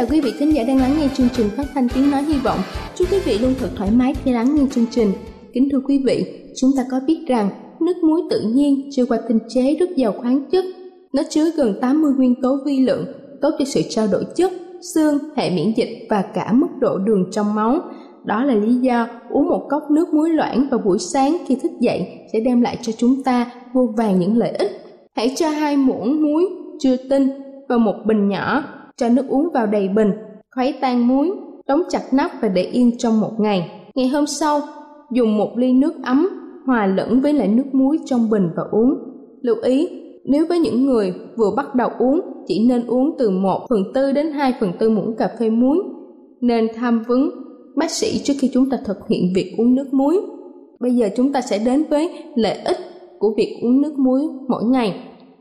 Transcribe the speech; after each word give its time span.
Chào 0.00 0.06
quý 0.10 0.20
vị 0.20 0.32
khán 0.38 0.50
giả 0.50 0.64
đang 0.64 0.78
lắng 0.78 0.94
nghe 0.98 1.08
chương 1.14 1.28
trình 1.32 1.46
phát 1.56 1.64
thanh 1.74 1.88
tiếng 1.94 2.10
nói 2.10 2.22
hy 2.22 2.38
vọng. 2.38 2.58
Chúc 2.96 3.08
quý 3.12 3.18
vị 3.24 3.38
luôn 3.38 3.54
thật 3.60 3.68
thoải 3.76 3.90
mái 3.90 4.14
khi 4.24 4.32
lắng 4.32 4.54
nghe 4.54 4.62
chương 4.70 4.86
trình. 4.90 5.12
Kính 5.52 5.68
thưa 5.72 5.80
quý 5.88 6.02
vị, 6.06 6.26
chúng 6.56 6.70
ta 6.76 6.82
có 6.90 7.00
biết 7.06 7.24
rằng 7.28 7.50
nước 7.80 7.96
muối 8.02 8.22
tự 8.30 8.40
nhiên 8.40 8.90
chưa 8.92 9.06
qua 9.06 9.18
tinh 9.28 9.38
chế 9.48 9.76
rất 9.80 9.90
giàu 9.96 10.12
khoáng 10.12 10.50
chất. 10.50 10.64
Nó 11.12 11.22
chứa 11.30 11.50
gần 11.56 11.78
80 11.80 12.12
nguyên 12.16 12.42
tố 12.42 12.58
vi 12.66 12.80
lượng, 12.80 13.04
tốt 13.42 13.50
cho 13.58 13.64
sự 13.64 13.80
trao 13.90 14.06
đổi 14.12 14.24
chất, 14.36 14.52
xương, 14.94 15.18
hệ 15.36 15.50
miễn 15.50 15.72
dịch 15.76 16.06
và 16.10 16.22
cả 16.22 16.52
mức 16.52 16.68
độ 16.80 16.98
đường 16.98 17.24
trong 17.32 17.54
máu. 17.54 17.78
Đó 18.24 18.44
là 18.44 18.54
lý 18.54 18.74
do 18.74 19.06
uống 19.30 19.48
một 19.48 19.66
cốc 19.70 19.82
nước 19.90 20.14
muối 20.14 20.30
loãng 20.30 20.68
vào 20.70 20.80
buổi 20.84 20.98
sáng 20.98 21.36
khi 21.46 21.56
thức 21.62 21.72
dậy 21.80 22.08
sẽ 22.32 22.40
đem 22.40 22.60
lại 22.60 22.78
cho 22.82 22.92
chúng 22.92 23.22
ta 23.22 23.50
vô 23.74 23.94
vàng 23.96 24.20
những 24.20 24.38
lợi 24.38 24.50
ích. 24.50 24.70
Hãy 25.16 25.34
cho 25.36 25.50
hai 25.50 25.76
muỗng 25.76 26.22
muối 26.22 26.44
chưa 26.78 26.96
tinh 27.10 27.28
vào 27.68 27.78
một 27.78 27.94
bình 28.06 28.28
nhỏ 28.28 28.64
cho 29.00 29.08
nước 29.08 29.28
uống 29.28 29.48
vào 29.54 29.66
đầy 29.66 29.88
bình, 29.88 30.10
khuấy 30.54 30.74
tan 30.80 31.08
muối, 31.08 31.30
đóng 31.66 31.82
chặt 31.88 32.02
nắp 32.12 32.30
và 32.42 32.48
để 32.48 32.62
yên 32.62 32.98
trong 32.98 33.20
một 33.20 33.30
ngày. 33.38 33.70
Ngày 33.94 34.08
hôm 34.08 34.26
sau, 34.26 34.60
dùng 35.12 35.36
một 35.36 35.58
ly 35.58 35.72
nước 35.72 35.92
ấm 36.04 36.28
hòa 36.66 36.86
lẫn 36.86 37.20
với 37.20 37.32
lại 37.32 37.48
nước 37.48 37.66
muối 37.72 37.98
trong 38.04 38.30
bình 38.30 38.48
và 38.56 38.62
uống. 38.70 38.94
Lưu 39.42 39.56
ý, 39.62 39.88
nếu 40.24 40.46
với 40.46 40.58
những 40.58 40.86
người 40.86 41.14
vừa 41.36 41.50
bắt 41.56 41.74
đầu 41.74 41.90
uống, 41.98 42.20
chỉ 42.46 42.68
nên 42.68 42.86
uống 42.86 43.16
từ 43.18 43.30
1 43.30 43.66
phần 43.70 43.84
tư 43.94 44.12
đến 44.12 44.32
2 44.32 44.54
phần 44.60 44.72
tư 44.78 44.90
muỗng 44.90 45.16
cà 45.16 45.30
phê 45.38 45.50
muối. 45.50 45.78
Nên 46.40 46.68
tham 46.76 47.02
vấn 47.08 47.30
bác 47.76 47.90
sĩ 47.90 48.20
trước 48.24 48.34
khi 48.38 48.50
chúng 48.52 48.70
ta 48.70 48.78
thực 48.84 49.08
hiện 49.08 49.32
việc 49.34 49.54
uống 49.58 49.74
nước 49.74 49.94
muối. 49.94 50.20
Bây 50.80 50.94
giờ 50.94 51.08
chúng 51.16 51.32
ta 51.32 51.40
sẽ 51.40 51.58
đến 51.58 51.84
với 51.90 52.10
lợi 52.34 52.58
ích 52.64 52.78
của 53.18 53.34
việc 53.36 53.56
uống 53.62 53.82
nước 53.82 53.98
muối 53.98 54.22
mỗi 54.48 54.64
ngày. 54.64 55.00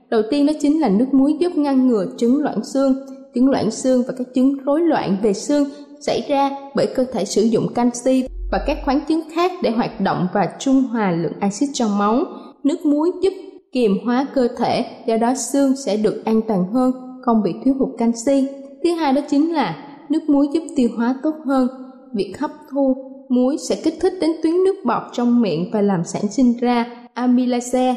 Đầu 0.09 0.21
tiên 0.29 0.45
đó 0.45 0.53
chính 0.59 0.81
là 0.81 0.89
nước 0.89 1.13
muối 1.13 1.33
giúp 1.39 1.51
ngăn 1.55 1.87
ngừa 1.87 2.05
chứng 2.17 2.37
loãng 2.37 2.63
xương, 2.63 2.93
chứng 3.35 3.49
loãng 3.49 3.71
xương 3.71 4.03
và 4.07 4.13
các 4.17 4.27
chứng 4.33 4.57
rối 4.65 4.81
loạn 4.81 5.17
về 5.21 5.33
xương 5.33 5.69
xảy 6.01 6.25
ra 6.29 6.51
bởi 6.75 6.87
cơ 6.95 7.05
thể 7.13 7.25
sử 7.25 7.41
dụng 7.41 7.73
canxi 7.73 8.23
và 8.51 8.63
các 8.67 8.77
khoáng 8.85 9.01
chứng 9.07 9.21
khác 9.33 9.51
để 9.63 9.69
hoạt 9.71 10.01
động 10.01 10.27
và 10.33 10.49
trung 10.59 10.81
hòa 10.81 11.11
lượng 11.11 11.33
axit 11.39 11.69
trong 11.73 11.97
máu. 11.97 12.23
Nước 12.63 12.85
muối 12.85 13.11
giúp 13.21 13.33
kiềm 13.71 13.97
hóa 14.05 14.27
cơ 14.33 14.47
thể, 14.57 14.85
do 15.05 15.17
đó 15.17 15.33
xương 15.35 15.75
sẽ 15.75 15.97
được 15.97 16.25
an 16.25 16.41
toàn 16.47 16.73
hơn, 16.73 16.91
không 17.21 17.43
bị 17.43 17.51
thiếu 17.63 17.73
hụt 17.79 17.89
canxi. 17.97 18.47
Thứ 18.83 18.93
hai 18.93 19.13
đó 19.13 19.21
chính 19.29 19.53
là 19.53 19.75
nước 20.09 20.29
muối 20.29 20.47
giúp 20.53 20.63
tiêu 20.75 20.89
hóa 20.97 21.15
tốt 21.23 21.33
hơn. 21.45 21.67
Việc 22.13 22.33
hấp 22.39 22.51
thu 22.71 22.95
muối 23.29 23.57
sẽ 23.69 23.75
kích 23.83 23.95
thích 24.01 24.13
đến 24.21 24.31
tuyến 24.43 24.53
nước 24.53 24.75
bọt 24.85 25.01
trong 25.13 25.41
miệng 25.41 25.69
và 25.73 25.81
làm 25.81 26.03
sản 26.03 26.31
sinh 26.31 26.53
ra 26.61 26.85
amylase, 27.13 27.95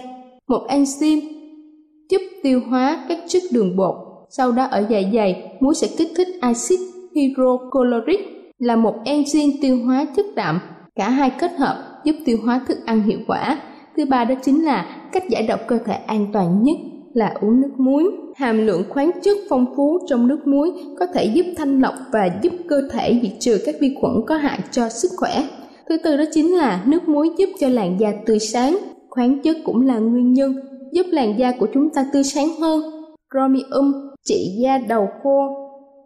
một 0.48 0.66
enzyme 0.68 1.20
giúp 2.10 2.20
tiêu 2.42 2.60
hóa 2.68 3.04
các 3.08 3.18
chất 3.28 3.42
đường 3.52 3.76
bột 3.76 3.94
sau 4.36 4.52
đó 4.52 4.64
ở 4.64 4.86
dạ 4.88 5.00
dày, 5.14 5.52
muối 5.60 5.74
sẽ 5.74 5.88
kích 5.98 6.08
thích 6.16 6.28
axit 6.40 6.78
hydrochloric 7.16 8.20
là 8.58 8.76
một 8.76 8.94
enzyme 9.04 9.52
tiêu 9.62 9.78
hóa 9.84 10.06
chất 10.16 10.26
đạm. 10.34 10.60
Cả 10.94 11.08
hai 11.08 11.30
kết 11.30 11.52
hợp 11.58 12.00
giúp 12.04 12.16
tiêu 12.24 12.38
hóa 12.44 12.60
thức 12.68 12.78
ăn 12.86 13.02
hiệu 13.02 13.18
quả. 13.26 13.60
Thứ 13.96 14.04
ba 14.04 14.24
đó 14.24 14.34
chính 14.42 14.64
là 14.64 14.86
cách 15.12 15.28
giải 15.28 15.46
độc 15.46 15.60
cơ 15.68 15.78
thể 15.86 15.92
an 15.92 16.26
toàn 16.32 16.62
nhất 16.62 16.76
là 17.14 17.34
uống 17.40 17.60
nước 17.60 17.72
muối. 17.78 18.04
Hàm 18.36 18.66
lượng 18.66 18.84
khoáng 18.88 19.10
chất 19.22 19.38
phong 19.48 19.66
phú 19.76 19.98
trong 20.08 20.28
nước 20.28 20.46
muối 20.46 20.70
có 20.98 21.06
thể 21.14 21.24
giúp 21.24 21.46
thanh 21.56 21.80
lọc 21.80 21.94
và 22.12 22.28
giúp 22.42 22.52
cơ 22.68 22.82
thể 22.92 23.20
diệt 23.22 23.32
trừ 23.40 23.58
các 23.66 23.74
vi 23.80 23.94
khuẩn 24.00 24.14
có 24.26 24.36
hại 24.36 24.58
cho 24.70 24.88
sức 24.88 25.10
khỏe. 25.16 25.48
Thứ 25.88 25.96
tư 26.04 26.16
đó 26.16 26.24
chính 26.32 26.56
là 26.56 26.82
nước 26.86 27.08
muối 27.08 27.30
giúp 27.38 27.48
cho 27.60 27.68
làn 27.68 28.00
da 28.00 28.12
tươi 28.26 28.38
sáng. 28.38 28.78
Khoáng 29.10 29.42
chất 29.42 29.56
cũng 29.64 29.86
là 29.86 29.98
nguyên 29.98 30.32
nhân 30.32 30.54
giúp 30.92 31.06
làn 31.10 31.38
da 31.38 31.52
của 31.58 31.66
chúng 31.74 31.90
ta 31.90 32.06
tươi 32.12 32.24
sáng 32.24 32.48
hơn. 32.60 32.82
Chromium 33.34 34.11
trị 34.24 34.58
da 34.62 34.78
đầu 34.78 35.08
khô 35.22 35.48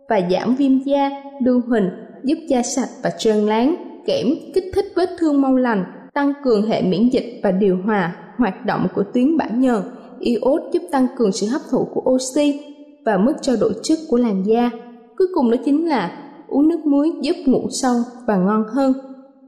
và 0.08 0.20
giảm 0.30 0.56
viêm 0.56 0.78
da, 0.78 1.10
lưu 1.44 1.60
huỳnh, 1.68 1.90
giúp 2.24 2.38
da 2.48 2.62
sạch 2.62 2.88
và 3.02 3.10
trơn 3.18 3.36
láng, 3.36 3.76
kẽm 4.06 4.26
kích 4.54 4.64
thích 4.74 4.92
vết 4.96 5.10
thương 5.18 5.40
mau 5.40 5.56
lành, 5.56 5.84
tăng 6.14 6.32
cường 6.44 6.62
hệ 6.62 6.82
miễn 6.82 7.08
dịch 7.08 7.40
và 7.42 7.50
điều 7.50 7.78
hòa 7.84 8.16
hoạt 8.38 8.66
động 8.66 8.86
của 8.94 9.02
tuyến 9.14 9.36
bã 9.36 9.46
nhờn. 9.54 9.82
Iốt 10.20 10.60
giúp 10.72 10.82
tăng 10.90 11.06
cường 11.16 11.32
sự 11.32 11.46
hấp 11.46 11.60
thụ 11.70 11.88
của 11.94 12.10
oxy 12.10 12.60
và 13.04 13.18
mức 13.18 13.32
trao 13.42 13.56
đổi 13.60 13.72
chất 13.82 13.98
của 14.08 14.16
làn 14.16 14.42
da. 14.46 14.70
Cuối 15.18 15.28
cùng 15.34 15.50
đó 15.50 15.56
chính 15.64 15.88
là 15.88 16.18
uống 16.48 16.68
nước 16.68 16.86
muối 16.86 17.12
giúp 17.22 17.36
ngủ 17.46 17.66
sâu 17.70 17.94
và 18.26 18.36
ngon 18.36 18.64
hơn. 18.68 18.92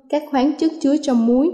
Các 0.09 0.23
khoáng 0.31 0.53
chất 0.59 0.73
chứa 0.81 0.97
trong 1.03 1.27
muối 1.27 1.51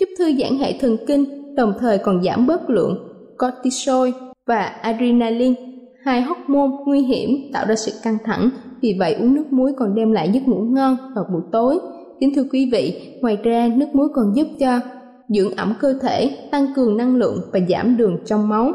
giúp 0.00 0.08
thư 0.18 0.24
giãn 0.38 0.58
hệ 0.58 0.72
thần 0.80 0.96
kinh, 1.06 1.54
đồng 1.54 1.72
thời 1.80 1.98
còn 1.98 2.22
giảm 2.22 2.46
bớt 2.46 2.70
lượng 2.70 2.98
cortisol 3.38 4.08
và 4.46 4.62
adrenaline 4.62 5.67
hai 6.08 6.22
hormone 6.22 6.70
nguy 6.86 7.00
hiểm 7.00 7.30
tạo 7.52 7.66
ra 7.68 7.74
sự 7.76 7.92
căng 8.02 8.18
thẳng, 8.24 8.50
vì 8.82 8.96
vậy 8.98 9.14
uống 9.14 9.34
nước 9.34 9.52
muối 9.52 9.72
còn 9.78 9.94
đem 9.94 10.12
lại 10.12 10.30
giấc 10.32 10.48
ngủ 10.48 10.60
ngon 10.60 10.96
vào 11.14 11.24
buổi 11.32 11.42
tối. 11.52 11.78
Kính 12.20 12.32
thưa 12.36 12.44
quý 12.52 12.70
vị, 12.72 13.16
ngoài 13.20 13.38
ra 13.44 13.68
nước 13.76 13.86
muối 13.92 14.08
còn 14.14 14.36
giúp 14.36 14.46
cho 14.58 14.80
dưỡng 15.28 15.56
ẩm 15.56 15.74
cơ 15.80 15.94
thể, 16.02 16.30
tăng 16.50 16.66
cường 16.76 16.96
năng 16.96 17.16
lượng 17.16 17.40
và 17.52 17.60
giảm 17.68 17.96
đường 17.96 18.18
trong 18.26 18.48
máu, 18.48 18.72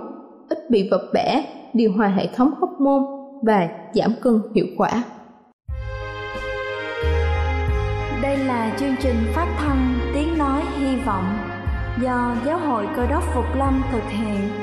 ít 0.49 0.57
bị 0.69 0.87
vật 0.91 1.01
bẻ, 1.13 1.45
điều 1.73 1.91
hòa 1.91 2.07
hệ 2.07 2.27
thống 2.35 2.51
hormone 2.59 3.03
và 3.43 3.69
giảm 3.93 4.11
cân 4.21 4.33
hiệu 4.55 4.65
quả. 4.77 5.03
Đây 8.23 8.37
là 8.37 8.75
chương 8.79 8.95
trình 9.03 9.15
phát 9.35 9.55
thanh 9.57 9.93
Tiếng 10.13 10.37
Nói 10.37 10.61
Hy 10.79 10.95
Vọng 11.05 11.25
do 12.03 12.35
Giáo 12.45 12.59
hội 12.59 12.87
Cơ 12.95 13.07
đốc 13.07 13.23
Phục 13.35 13.45
Lâm 13.57 13.81
thực 13.91 14.03
hiện 14.09 14.62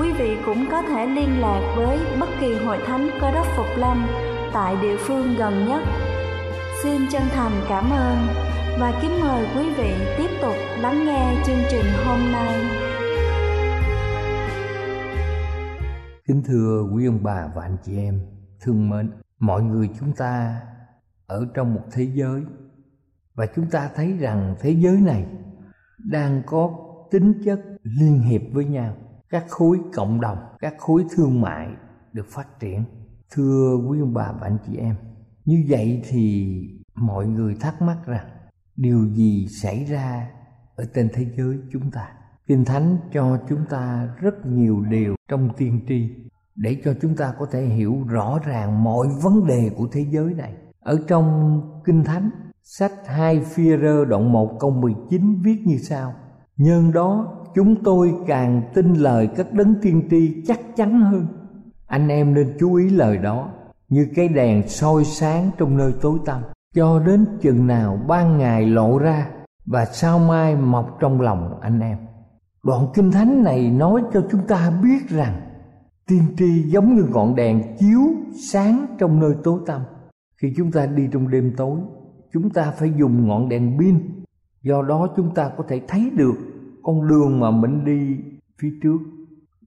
quý 0.00 0.12
vị 0.12 0.36
cũng 0.46 0.66
có 0.70 0.82
thể 0.82 1.06
liên 1.06 1.40
lạc 1.40 1.74
với 1.76 1.98
bất 2.20 2.28
kỳ 2.40 2.54
hội 2.54 2.78
thánh 2.86 3.10
Cơ 3.20 3.30
đốc 3.30 3.46
Phục 3.56 3.66
Lâm 3.76 4.06
tại 4.52 4.76
địa 4.82 4.96
phương 4.96 5.34
gần 5.38 5.66
nhất. 5.68 5.82
Xin 6.82 7.02
chân 7.12 7.22
thành 7.30 7.52
cảm 7.68 7.90
ơn 7.90 8.16
và 8.80 8.98
kính 9.02 9.20
mời 9.20 9.46
quý 9.56 9.74
vị 9.76 9.92
tiếp 10.18 10.28
tục 10.42 10.54
lắng 10.78 11.06
nghe 11.06 11.42
chương 11.46 11.64
trình 11.70 11.84
hôm 12.06 12.18
nay. 12.32 12.64
Kính 16.26 16.42
thưa 16.46 16.88
quý 16.94 17.06
ông 17.06 17.22
bà 17.22 17.48
và 17.54 17.62
anh 17.62 17.76
chị 17.84 17.96
em 17.96 18.20
thương 18.60 18.90
mến, 18.90 19.10
mọi 19.38 19.62
người 19.62 19.88
chúng 20.00 20.12
ta 20.12 20.60
ở 21.26 21.46
trong 21.54 21.74
một 21.74 21.82
thế 21.92 22.08
giới 22.14 22.42
và 23.34 23.46
chúng 23.56 23.66
ta 23.70 23.90
thấy 23.94 24.12
rằng 24.12 24.54
thế 24.60 24.70
giới 24.70 24.96
này 24.96 25.26
đang 25.98 26.42
có 26.46 26.70
tính 27.10 27.42
chất 27.44 27.60
liên 27.82 28.20
hiệp 28.20 28.42
với 28.52 28.64
nhau 28.64 28.96
các 29.32 29.44
khối 29.48 29.80
cộng 29.94 30.20
đồng, 30.20 30.38
các 30.60 30.74
khối 30.78 31.04
thương 31.16 31.40
mại 31.40 31.68
được 32.12 32.26
phát 32.28 32.60
triển. 32.60 32.84
Thưa 33.30 33.76
quý 33.88 34.00
ông 34.00 34.14
bà 34.14 34.32
và 34.32 34.46
anh 34.46 34.58
chị 34.66 34.76
em, 34.76 34.94
như 35.44 35.64
vậy 35.68 36.02
thì 36.08 36.54
mọi 36.94 37.26
người 37.26 37.56
thắc 37.60 37.82
mắc 37.82 37.98
rằng 38.06 38.26
điều 38.76 39.08
gì 39.08 39.48
xảy 39.48 39.84
ra 39.84 40.30
ở 40.76 40.84
trên 40.94 41.08
thế 41.14 41.26
giới 41.36 41.58
chúng 41.72 41.90
ta? 41.90 42.08
Kinh 42.46 42.64
thánh 42.64 42.96
cho 43.12 43.38
chúng 43.48 43.64
ta 43.70 44.08
rất 44.20 44.46
nhiều 44.46 44.80
điều 44.80 45.14
trong 45.28 45.48
tiên 45.56 45.80
tri 45.88 46.10
để 46.54 46.80
cho 46.84 46.94
chúng 47.02 47.16
ta 47.16 47.34
có 47.38 47.46
thể 47.50 47.66
hiểu 47.66 48.04
rõ 48.08 48.38
ràng 48.44 48.84
mọi 48.84 49.06
vấn 49.22 49.46
đề 49.46 49.70
của 49.76 49.88
thế 49.92 50.06
giới 50.10 50.34
này. 50.34 50.54
Ở 50.80 51.04
trong 51.08 51.60
kinh 51.84 52.04
thánh, 52.04 52.30
sách 52.62 52.92
2 53.06 53.40
phi 53.40 53.70
rơ 53.76 54.04
đoạn 54.04 54.32
1 54.32 54.56
câu 54.60 54.70
19 54.70 55.42
viết 55.42 55.58
như 55.64 55.78
sau. 55.78 56.14
Nhân 56.56 56.92
đó 56.92 57.38
chúng 57.54 57.82
tôi 57.84 58.14
càng 58.26 58.62
tin 58.74 58.94
lời 58.94 59.28
các 59.36 59.52
đấng 59.52 59.74
tiên 59.82 60.02
tri 60.10 60.42
chắc 60.46 60.60
chắn 60.76 61.00
hơn. 61.00 61.26
Anh 61.86 62.08
em 62.08 62.34
nên 62.34 62.56
chú 62.60 62.74
ý 62.74 62.88
lời 62.90 63.18
đó, 63.18 63.48
như 63.88 64.08
cái 64.14 64.28
đèn 64.28 64.68
soi 64.68 65.04
sáng 65.04 65.50
trong 65.58 65.76
nơi 65.76 65.92
tối 66.00 66.18
tăm. 66.24 66.42
Cho 66.74 66.98
đến 67.06 67.24
chừng 67.40 67.66
nào 67.66 67.98
ban 68.08 68.38
ngày 68.38 68.66
lộ 68.66 68.98
ra 68.98 69.28
và 69.66 69.84
sao 69.84 70.18
mai 70.18 70.56
mọc 70.56 70.96
trong 71.00 71.20
lòng 71.20 71.60
anh 71.60 71.80
em. 71.80 71.98
Đoạn 72.62 72.86
kinh 72.94 73.10
thánh 73.10 73.42
này 73.42 73.70
nói 73.70 74.02
cho 74.12 74.26
chúng 74.30 74.46
ta 74.46 74.72
biết 74.82 75.08
rằng, 75.08 75.40
tiên 76.06 76.22
tri 76.36 76.62
giống 76.62 76.96
như 76.96 77.04
ngọn 77.12 77.34
đèn 77.34 77.76
chiếu 77.78 78.00
sáng 78.50 78.86
trong 78.98 79.20
nơi 79.20 79.34
tối 79.44 79.60
tăm. 79.66 79.80
Khi 80.36 80.54
chúng 80.56 80.72
ta 80.72 80.86
đi 80.86 81.08
trong 81.12 81.30
đêm 81.30 81.54
tối, 81.56 81.78
chúng 82.32 82.50
ta 82.50 82.70
phải 82.70 82.92
dùng 82.98 83.28
ngọn 83.28 83.48
đèn 83.48 83.78
pin. 83.78 83.98
Do 84.62 84.82
đó 84.82 85.08
chúng 85.16 85.34
ta 85.34 85.50
có 85.56 85.64
thể 85.68 85.80
thấy 85.88 86.10
được 86.16 86.34
con 86.82 87.08
đường 87.08 87.40
mà 87.40 87.50
mình 87.50 87.84
đi 87.84 88.16
phía 88.58 88.72
trước 88.82 88.98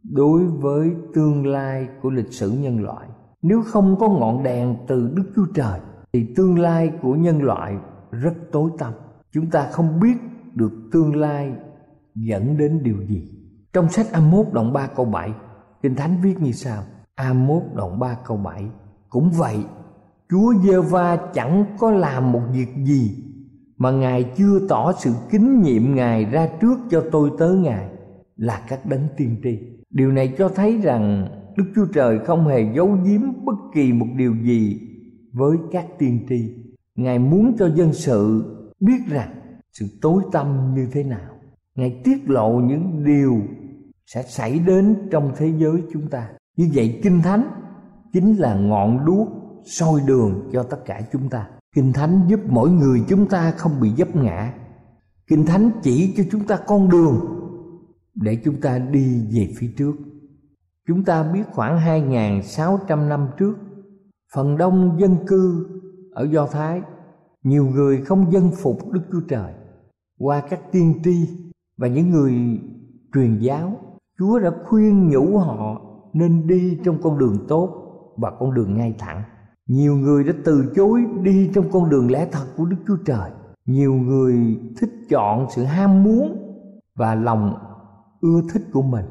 đối 0.04 0.46
với 0.46 0.92
tương 1.14 1.48
lai 1.48 1.88
của 2.02 2.10
lịch 2.10 2.34
sử 2.34 2.52
nhân 2.52 2.84
loại. 2.84 3.08
Nếu 3.42 3.62
không 3.66 3.96
có 4.00 4.10
ngọn 4.10 4.44
đèn 4.44 4.76
từ 4.88 5.14
đức 5.16 5.32
chúa 5.36 5.46
trời, 5.56 5.80
thì 6.14 6.34
tương 6.36 6.60
lai 6.60 6.92
của 7.02 7.14
nhân 7.14 7.44
loại 7.44 7.78
rất 8.12 8.34
tối 8.52 8.72
tăm. 8.78 8.94
Chúng 9.32 9.50
ta 9.50 9.68
không 9.72 10.00
biết 10.00 10.16
được 10.54 10.72
tương 10.92 11.16
lai 11.16 11.54
dẫn 12.16 12.58
đến 12.58 12.84
điều 12.84 12.98
gì. 13.08 13.32
Trong 13.74 13.90
sách 13.90 14.12
Amos 14.12 14.48
đoạn 14.54 14.74
3 14.74 14.88
câu 14.88 15.06
7 15.06 15.34
Kinh 15.84 15.96
Thánh 15.96 16.22
viết 16.22 16.40
như 16.40 16.52
sau. 16.52 16.84
Amos 17.16 17.64
đoạn 17.74 18.00
3 18.00 18.18
câu 18.26 18.38
7 18.38 18.66
Cũng 19.10 19.32
vậy, 19.32 19.58
Chúa 20.30 20.54
giê 20.64 20.80
va 20.80 21.18
chẳng 21.34 21.66
có 21.80 21.92
làm 21.92 22.32
một 22.32 22.42
việc 22.52 22.68
gì 22.86 23.25
mà 23.78 23.92
ngài 23.92 24.24
chưa 24.38 24.60
tỏ 24.70 24.94
sự 25.00 25.12
kính 25.32 25.62
nhiệm 25.62 25.96
ngài 25.96 26.26
ra 26.26 26.50
trước 26.62 26.80
cho 26.90 27.04
tôi 27.12 27.32
tới 27.38 27.58
ngài, 27.58 27.90
là 28.36 28.62
các 28.68 28.86
đấng 28.86 29.08
tiên 29.18 29.38
tri. 29.44 29.60
Điều 29.90 30.12
này 30.12 30.34
cho 30.38 30.50
thấy 30.50 30.78
rằng 30.78 31.28
đức 31.58 31.66
chúa 31.76 31.86
trời 31.94 32.20
không 32.20 32.48
hề 32.48 32.74
giấu 32.76 32.98
giếm 33.06 33.22
bất 33.46 33.56
kỳ 33.74 33.94
một 33.94 34.08
điều 34.16 34.36
gì 34.44 34.80
với 35.34 35.58
các 35.72 35.86
tiên 35.98 36.26
tri. 36.30 36.56
Ngài 36.96 37.20
muốn 37.20 37.56
cho 37.60 37.70
dân 37.76 37.94
sự 37.94 38.44
biết 38.80 39.00
rằng 39.08 39.36
sự 39.72 39.86
tối 40.02 40.24
tâm 40.32 40.74
như 40.76 40.88
thế 40.92 41.04
nào. 41.04 41.30
Ngài 41.76 42.02
tiết 42.04 42.30
lộ 42.30 42.52
những 42.52 43.04
điều 43.06 43.42
sẽ 44.06 44.24
xảy 44.24 44.60
đến 44.60 44.96
trong 45.12 45.32
thế 45.38 45.54
giới 45.58 45.82
chúng 45.94 46.08
ta. 46.10 46.30
Như 46.58 46.70
vậy 46.74 47.00
kinh 47.04 47.22
thánh 47.22 47.50
chính 48.14 48.36
là 48.36 48.56
ngọn 48.56 49.06
đuốc 49.06 49.28
soi 49.66 50.02
đường 50.08 50.50
cho 50.54 50.64
tất 50.64 50.86
cả 50.86 51.02
chúng 51.12 51.30
ta. 51.30 51.48
Kinh 51.76 51.94
Thánh 51.94 52.22
giúp 52.28 52.40
mỗi 52.48 52.70
người 52.70 53.04
chúng 53.08 53.28
ta 53.28 53.52
không 53.52 53.72
bị 53.82 53.92
dấp 53.98 54.16
ngã. 54.16 54.54
Kinh 55.28 55.46
Thánh 55.46 55.72
chỉ 55.84 56.14
cho 56.18 56.24
chúng 56.32 56.48
ta 56.48 56.60
con 56.68 56.90
đường 56.90 57.20
để 58.16 58.42
chúng 58.46 58.62
ta 58.62 58.80
đi 58.80 59.28
về 59.32 59.54
phía 59.58 59.70
trước. 59.78 59.94
Chúng 60.88 61.04
ta 61.04 61.24
biết 61.24 61.44
khoảng 61.52 61.78
2.600 62.10 63.08
năm 63.08 63.28
trước, 63.38 63.58
phần 64.34 64.58
đông 64.58 64.98
dân 65.00 65.18
cư 65.28 65.68
ở 66.12 66.24
Do 66.24 66.48
Thái, 66.48 66.82
nhiều 67.44 67.66
người 67.66 68.02
không 68.02 68.32
dân 68.32 68.52
phục 68.52 68.92
Đức 68.92 69.02
Chúa 69.12 69.22
Trời. 69.28 69.54
Qua 70.20 70.42
các 70.50 70.60
tiên 70.72 70.94
tri 71.04 71.30
và 71.78 71.88
những 71.88 72.10
người 72.10 72.34
truyền 73.14 73.40
giáo, 73.40 73.80
Chúa 74.20 74.40
đã 74.40 74.52
khuyên 74.66 75.10
nhủ 75.10 75.38
họ 75.38 75.82
nên 76.14 76.48
đi 76.48 76.80
trong 76.86 77.02
con 77.02 77.18
đường 77.18 77.46
tốt 77.48 77.70
và 78.18 78.32
con 78.40 78.54
đường 78.54 78.78
ngay 78.78 78.96
thẳng 79.00 79.24
nhiều 79.68 79.96
người 79.96 80.24
đã 80.24 80.34
từ 80.46 80.74
chối 80.76 81.06
đi 81.22 81.52
trong 81.54 81.72
con 81.72 81.90
đường 81.90 82.12
lẽ 82.12 82.28
thật 82.32 82.46
của 82.58 82.66
đức 82.66 82.78
chúa 82.88 82.98
trời. 83.06 83.32
Nhiều 83.66 83.94
người 83.94 84.60
thích 84.78 84.92
chọn 85.10 85.48
sự 85.56 85.64
ham 85.64 86.04
muốn 86.04 86.38
và 86.96 87.16
lòng 87.16 87.54
ưa 88.22 88.42
thích 88.54 88.64
của 88.74 88.82
mình. 88.82 89.06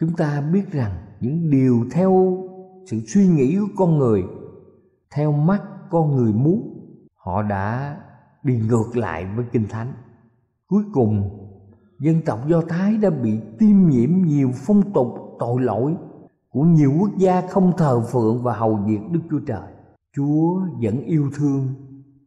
Chúng 0.00 0.16
ta 0.16 0.40
biết 0.52 0.72
rằng 0.72 0.92
những 1.20 1.50
điều 1.50 1.84
theo 1.92 2.38
sự 2.90 3.00
suy 3.06 3.28
nghĩ 3.28 3.58
của 3.58 3.72
con 3.76 3.98
người, 3.98 4.24
theo 5.14 5.32
mắt 5.32 5.62
con 5.90 6.16
người 6.16 6.32
muốn, 6.32 6.68
họ 7.16 7.42
đã 7.42 7.96
đi 8.42 8.60
ngược 8.68 8.96
lại 8.96 9.26
với 9.36 9.44
kinh 9.52 9.66
thánh. 9.68 9.92
Cuối 10.68 10.84
cùng, 10.92 11.38
dân 11.98 12.22
tộc 12.26 12.48
do 12.48 12.62
thái 12.68 12.96
đã 12.96 13.10
bị 13.10 13.40
tiêm 13.58 13.88
nhiễm 13.88 14.10
nhiều 14.24 14.50
phong 14.54 14.92
tục 14.92 15.08
tội 15.38 15.62
lỗi 15.62 15.94
của 16.50 16.62
nhiều 16.62 16.92
quốc 17.00 17.10
gia 17.18 17.40
không 17.40 17.72
thờ 17.76 18.00
phượng 18.12 18.42
và 18.42 18.54
hầu 18.54 18.74
việc 18.74 19.00
đức 19.10 19.20
chúa 19.30 19.40
trời. 19.46 19.71
Chúa 20.16 20.60
vẫn 20.82 21.04
yêu 21.04 21.30
thương 21.36 21.68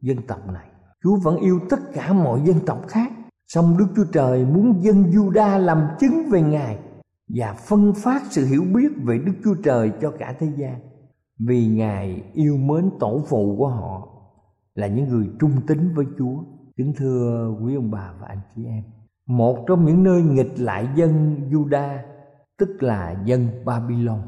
dân 0.02 0.18
tộc 0.28 0.48
này. 0.48 0.68
Chúa 1.04 1.16
vẫn 1.16 1.38
yêu 1.38 1.60
tất 1.70 1.80
cả 1.94 2.14
mọi 2.14 2.42
dân 2.46 2.58
tộc 2.66 2.88
khác. 2.88 3.12
Song 3.48 3.78
Đức 3.78 3.88
Chúa 3.96 4.06
Trời 4.12 4.46
muốn 4.46 4.84
dân 4.84 5.04
Juda 5.04 5.60
làm 5.60 5.88
chứng 6.00 6.30
về 6.32 6.42
Ngài 6.42 6.78
và 7.28 7.54
phân 7.54 7.94
phát 7.94 8.22
sự 8.30 8.46
hiểu 8.46 8.64
biết 8.74 8.90
về 9.04 9.18
Đức 9.26 9.34
Chúa 9.44 9.56
Trời 9.64 9.92
cho 10.02 10.12
cả 10.20 10.36
thế 10.40 10.48
gian. 10.58 10.80
Vì 11.40 11.68
Ngài 11.68 12.24
yêu 12.34 12.58
mến 12.58 12.90
tổ 13.00 13.22
phụ 13.30 13.56
của 13.58 13.68
họ 13.68 14.08
là 14.76 14.88
những 14.88 15.10
người 15.10 15.30
trung 15.40 15.52
tín 15.68 15.94
với 15.96 16.06
Chúa. 16.18 16.44
Kính 16.78 16.94
thưa 16.98 17.56
quý 17.64 17.76
ông 17.76 17.92
bà 17.92 18.14
và 18.22 18.28
anh 18.28 18.42
chị 18.56 18.66
em, 18.66 18.84
một 19.28 19.64
trong 19.68 19.86
những 19.86 20.04
nơi 20.04 20.22
nghịch 20.22 20.60
lại 20.60 20.88
dân 20.96 21.42
Juda 21.52 21.98
tức 22.58 22.84
là 22.84 23.24
dân 23.26 23.48
Babylon, 23.66 24.22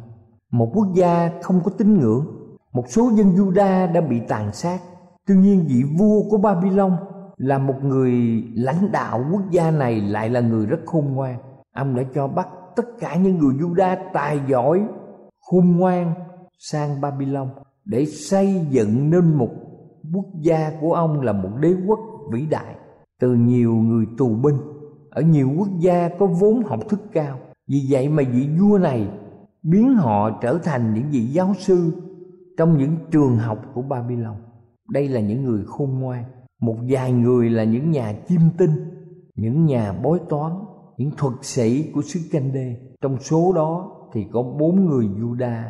một 0.52 0.72
quốc 0.74 0.88
gia 0.96 1.32
không 1.42 1.62
có 1.64 1.72
tín 1.72 2.00
ngưỡng 2.00 2.37
một 2.78 2.86
số 2.88 3.12
dân 3.16 3.36
Juda 3.36 3.94
đã 3.94 4.02
bị 4.02 4.20
tàn 4.28 4.54
sát. 4.54 4.80
Tuy 5.28 5.36
nhiên 5.36 5.66
vị 5.68 5.84
vua 5.98 6.30
của 6.30 6.38
Babylon 6.38 6.92
là 7.38 7.58
một 7.58 7.84
người 7.84 8.14
lãnh 8.54 8.92
đạo 8.92 9.26
quốc 9.32 9.42
gia 9.52 9.72
này 9.72 10.02
lại 10.02 10.30
là 10.30 10.40
người 10.40 10.66
rất 10.66 10.80
khôn 10.86 11.14
ngoan. 11.14 11.40
Ông 11.76 11.96
đã 11.96 12.04
cho 12.16 12.28
bắt 12.28 12.48
tất 12.76 12.86
cả 13.00 13.16
những 13.16 13.38
người 13.38 13.56
Juda 13.56 13.98
tài 14.14 14.40
giỏi, 14.48 14.84
khôn 15.42 15.78
ngoan 15.78 16.14
sang 16.60 17.02
Babylon 17.02 17.50
để 17.86 18.06
xây 18.06 18.66
dựng 18.70 19.10
nên 19.10 19.34
một 19.34 19.50
quốc 20.14 20.26
gia 20.42 20.72
của 20.82 20.94
ông 20.94 21.22
là 21.22 21.34
một 21.34 21.52
đế 21.60 21.76
quốc 21.88 22.00
vĩ 22.32 22.46
đại 22.46 22.76
từ 23.20 23.34
nhiều 23.34 23.74
người 23.74 24.06
tù 24.18 24.30
binh 24.30 24.58
ở 25.10 25.22
nhiều 25.22 25.50
quốc 25.58 25.70
gia 25.80 26.10
có 26.20 26.26
vốn 26.26 26.64
học 26.64 26.80
thức 26.90 27.00
cao 27.14 27.40
vì 27.68 27.88
vậy 27.90 28.10
mà 28.10 28.24
vị 28.32 28.50
vua 28.60 28.78
này 28.78 29.08
biến 29.64 29.96
họ 29.96 30.40
trở 30.42 30.58
thành 30.64 30.94
những 30.94 31.10
vị 31.12 31.22
giáo 31.22 31.54
sư 31.60 32.07
trong 32.58 32.78
những 32.78 32.96
trường 33.12 33.38
học 33.38 33.62
của 33.74 33.82
Babylon. 33.82 34.36
Đây 34.90 35.08
là 35.08 35.20
những 35.20 35.44
người 35.44 35.64
khôn 35.66 36.00
ngoan, 36.00 36.24
một 36.60 36.76
vài 36.90 37.12
người 37.12 37.50
là 37.50 37.64
những 37.64 37.92
nhà 37.92 38.14
chiêm 38.28 38.42
tinh, 38.58 38.72
những 39.36 39.66
nhà 39.66 39.94
bói 39.94 40.20
toán, 40.30 40.52
những 40.98 41.12
thuật 41.18 41.34
sĩ 41.42 41.92
của 41.94 42.02
xứ 42.02 42.20
Canh 42.32 42.54
Đê. 42.54 42.76
Trong 43.02 43.20
số 43.20 43.54
đó 43.54 43.92
thì 44.14 44.26
có 44.32 44.44
bốn 44.44 44.86
người 44.86 45.06
Juda 45.06 45.64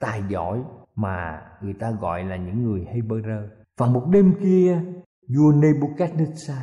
tài 0.00 0.22
giỏi 0.28 0.62
mà 0.94 1.42
người 1.62 1.74
ta 1.74 1.90
gọi 1.90 2.24
là 2.24 2.36
những 2.36 2.62
người 2.62 2.86
Hebrew. 2.94 3.48
Và 3.78 3.86
một 3.86 4.06
đêm 4.10 4.34
kia, 4.42 4.82
vua 5.36 5.52
Nebuchadnezzar, 5.52 6.62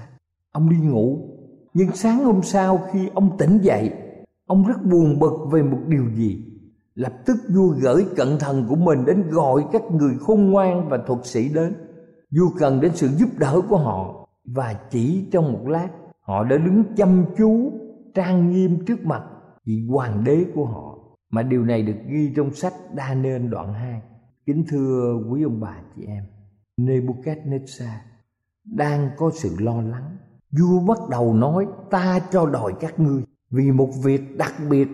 ông 0.51 0.69
đi 0.69 0.77
ngủ. 0.77 1.29
Nhưng 1.73 1.91
sáng 1.91 2.23
hôm 2.23 2.41
sau 2.43 2.79
khi 2.91 3.09
ông 3.13 3.37
tỉnh 3.37 3.57
dậy, 3.61 3.93
ông 4.45 4.67
rất 4.67 4.83
buồn 4.91 5.19
bực 5.19 5.47
về 5.51 5.63
một 5.63 5.79
điều 5.87 6.09
gì 6.13 6.54
lập 6.95 7.13
tức 7.25 7.35
vua 7.55 7.67
gửi 7.67 8.05
cận 8.15 8.27
thần 8.39 8.65
của 8.69 8.75
mình 8.75 9.05
đến 9.05 9.29
gọi 9.29 9.65
các 9.71 9.81
người 9.91 10.17
khôn 10.19 10.51
ngoan 10.51 10.89
và 10.89 10.97
thuật 11.07 11.25
sĩ 11.25 11.49
đến 11.53 11.73
vua 12.37 12.49
cần 12.59 12.81
đến 12.81 12.91
sự 12.95 13.07
giúp 13.07 13.29
đỡ 13.37 13.61
của 13.69 13.77
họ 13.77 14.27
và 14.45 14.75
chỉ 14.89 15.29
trong 15.31 15.53
một 15.53 15.67
lát 15.67 15.87
họ 16.21 16.43
đã 16.43 16.57
đứng 16.57 16.83
chăm 16.95 17.25
chú 17.37 17.71
trang 18.13 18.51
nghiêm 18.51 18.85
trước 18.85 19.05
mặt 19.05 19.23
vị 19.65 19.87
hoàng 19.89 20.23
đế 20.23 20.45
của 20.55 20.65
họ 20.65 20.95
mà 21.29 21.41
điều 21.41 21.65
này 21.65 21.81
được 21.81 21.97
ghi 22.09 22.33
trong 22.35 22.53
sách 22.53 22.73
Đa 22.93 23.13
Nên 23.13 23.49
đoạn 23.49 23.73
2. 23.73 24.01
Kính 24.45 24.65
thưa 24.69 25.19
quý 25.29 25.43
ông 25.43 25.59
bà 25.59 25.75
chị 25.95 26.01
em, 26.07 26.23
Nebuchadnezzar 26.77 27.97
đang 28.63 29.09
có 29.17 29.31
sự 29.33 29.55
lo 29.59 29.81
lắng. 29.81 30.17
Vua 30.59 30.79
bắt 30.79 30.97
đầu 31.09 31.33
nói 31.33 31.67
ta 31.91 32.19
cho 32.31 32.45
đòi 32.45 32.73
các 32.79 32.99
ngươi 32.99 33.23
vì 33.49 33.71
một 33.71 33.89
việc 34.03 34.37
đặc 34.37 34.53
biệt 34.69 34.87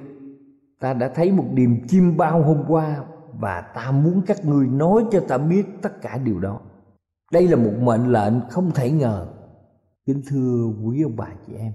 ta 0.81 0.93
đã 0.93 1.11
thấy 1.15 1.31
một 1.31 1.45
điềm 1.53 1.87
chim 1.87 2.17
bao 2.17 2.43
hôm 2.43 2.63
qua 2.67 3.03
và 3.39 3.61
ta 3.61 3.91
muốn 3.91 4.21
các 4.27 4.45
ngươi 4.45 4.67
nói 4.67 5.05
cho 5.11 5.19
ta 5.19 5.37
biết 5.37 5.65
tất 5.81 6.01
cả 6.01 6.17
điều 6.17 6.39
đó. 6.39 6.59
Đây 7.31 7.47
là 7.47 7.55
một 7.55 7.71
mệnh 7.81 8.11
lệnh 8.11 8.33
không 8.49 8.71
thể 8.71 8.91
ngờ. 8.91 9.27
Kính 10.05 10.21
thưa 10.29 10.71
quý 10.83 11.01
ông 11.01 11.15
bà 11.15 11.27
chị 11.47 11.53
em, 11.53 11.73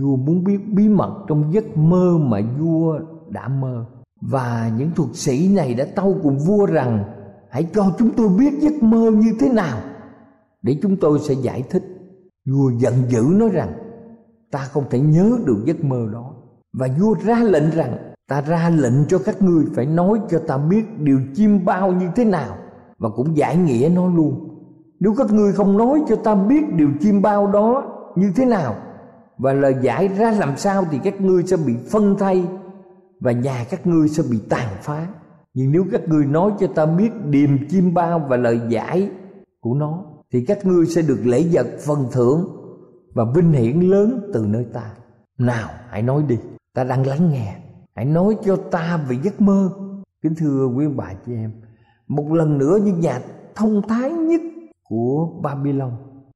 vua 0.00 0.16
muốn 0.16 0.44
biết 0.44 0.58
bí 0.72 0.88
mật 0.88 1.24
trong 1.28 1.52
giấc 1.52 1.76
mơ 1.76 2.18
mà 2.20 2.40
vua 2.58 2.98
đã 3.28 3.48
mơ 3.48 3.86
và 4.20 4.72
những 4.78 4.90
thuật 4.90 5.10
sĩ 5.14 5.48
này 5.54 5.74
đã 5.74 5.86
tâu 5.94 6.18
cùng 6.22 6.38
vua 6.38 6.66
rằng 6.66 7.04
hãy 7.50 7.66
cho 7.74 7.94
chúng 7.98 8.10
tôi 8.16 8.28
biết 8.28 8.52
giấc 8.60 8.82
mơ 8.82 9.10
như 9.10 9.32
thế 9.40 9.48
nào 9.48 9.80
để 10.62 10.78
chúng 10.82 10.96
tôi 10.96 11.18
sẽ 11.18 11.34
giải 11.34 11.62
thích 11.70 11.84
vua 12.46 12.70
giận 12.78 12.94
dữ 13.08 13.22
nói 13.30 13.48
rằng 13.48 13.72
ta 14.50 14.58
không 14.58 14.84
thể 14.90 15.00
nhớ 15.00 15.38
được 15.46 15.62
giấc 15.64 15.84
mơ 15.84 16.08
đó 16.12 16.34
và 16.72 16.88
vua 17.00 17.14
ra 17.24 17.42
lệnh 17.42 17.70
rằng 17.70 18.13
ta 18.28 18.40
ra 18.40 18.70
lệnh 18.70 19.06
cho 19.08 19.18
các 19.18 19.42
ngươi 19.42 19.64
phải 19.74 19.86
nói 19.86 20.20
cho 20.30 20.38
ta 20.38 20.58
biết 20.58 20.84
điều 20.98 21.20
chim 21.34 21.64
bao 21.64 21.92
như 21.92 22.08
thế 22.16 22.24
nào 22.24 22.56
và 22.98 23.08
cũng 23.16 23.36
giải 23.36 23.56
nghĩa 23.56 23.90
nó 23.94 24.08
luôn. 24.08 24.48
Nếu 25.00 25.14
các 25.18 25.32
ngươi 25.32 25.52
không 25.52 25.76
nói 25.76 26.02
cho 26.08 26.16
ta 26.16 26.34
biết 26.34 26.64
điều 26.76 26.88
chim 27.00 27.22
bao 27.22 27.46
đó 27.46 27.84
như 28.16 28.32
thế 28.36 28.44
nào 28.44 28.76
và 29.38 29.52
lời 29.52 29.74
giải 29.82 30.08
ra 30.08 30.30
làm 30.30 30.56
sao 30.56 30.84
thì 30.90 30.98
các 31.04 31.20
ngươi 31.20 31.42
sẽ 31.46 31.56
bị 31.66 31.74
phân 31.90 32.16
thay 32.18 32.44
và 33.20 33.32
nhà 33.32 33.64
các 33.70 33.86
ngươi 33.86 34.08
sẽ 34.08 34.22
bị 34.30 34.40
tàn 34.48 34.68
phá. 34.82 35.06
Nhưng 35.54 35.72
nếu 35.72 35.84
các 35.92 36.08
ngươi 36.08 36.26
nói 36.26 36.52
cho 36.60 36.66
ta 36.66 36.86
biết 36.86 37.10
điềm 37.24 37.68
chim 37.68 37.94
bao 37.94 38.26
và 38.28 38.36
lời 38.36 38.60
giải 38.68 39.10
của 39.60 39.74
nó 39.74 40.04
thì 40.32 40.44
các 40.44 40.66
ngươi 40.66 40.86
sẽ 40.86 41.02
được 41.02 41.20
lễ 41.24 41.44
vật 41.52 41.66
phần 41.86 42.06
thưởng 42.12 42.48
và 43.14 43.24
vinh 43.34 43.52
hiển 43.52 43.80
lớn 43.80 44.30
từ 44.34 44.46
nơi 44.48 44.66
ta. 44.72 44.90
Nào, 45.38 45.68
hãy 45.88 46.02
nói 46.02 46.22
đi. 46.28 46.38
Ta 46.74 46.84
đang 46.84 47.06
lắng 47.06 47.30
nghe 47.32 47.56
hãy 47.96 48.04
nói 48.04 48.36
cho 48.44 48.56
ta 48.56 49.04
về 49.08 49.16
giấc 49.22 49.40
mơ. 49.40 49.70
Kính 50.22 50.34
thưa 50.34 50.66
quý 50.66 50.84
bà 50.96 51.14
chị 51.26 51.32
em, 51.34 51.52
một 52.08 52.32
lần 52.32 52.58
nữa 52.58 52.78
những 52.84 53.00
nhà 53.00 53.20
thông 53.54 53.82
thái 53.88 54.10
nhất 54.10 54.40
của 54.84 55.40
babylon 55.42 55.92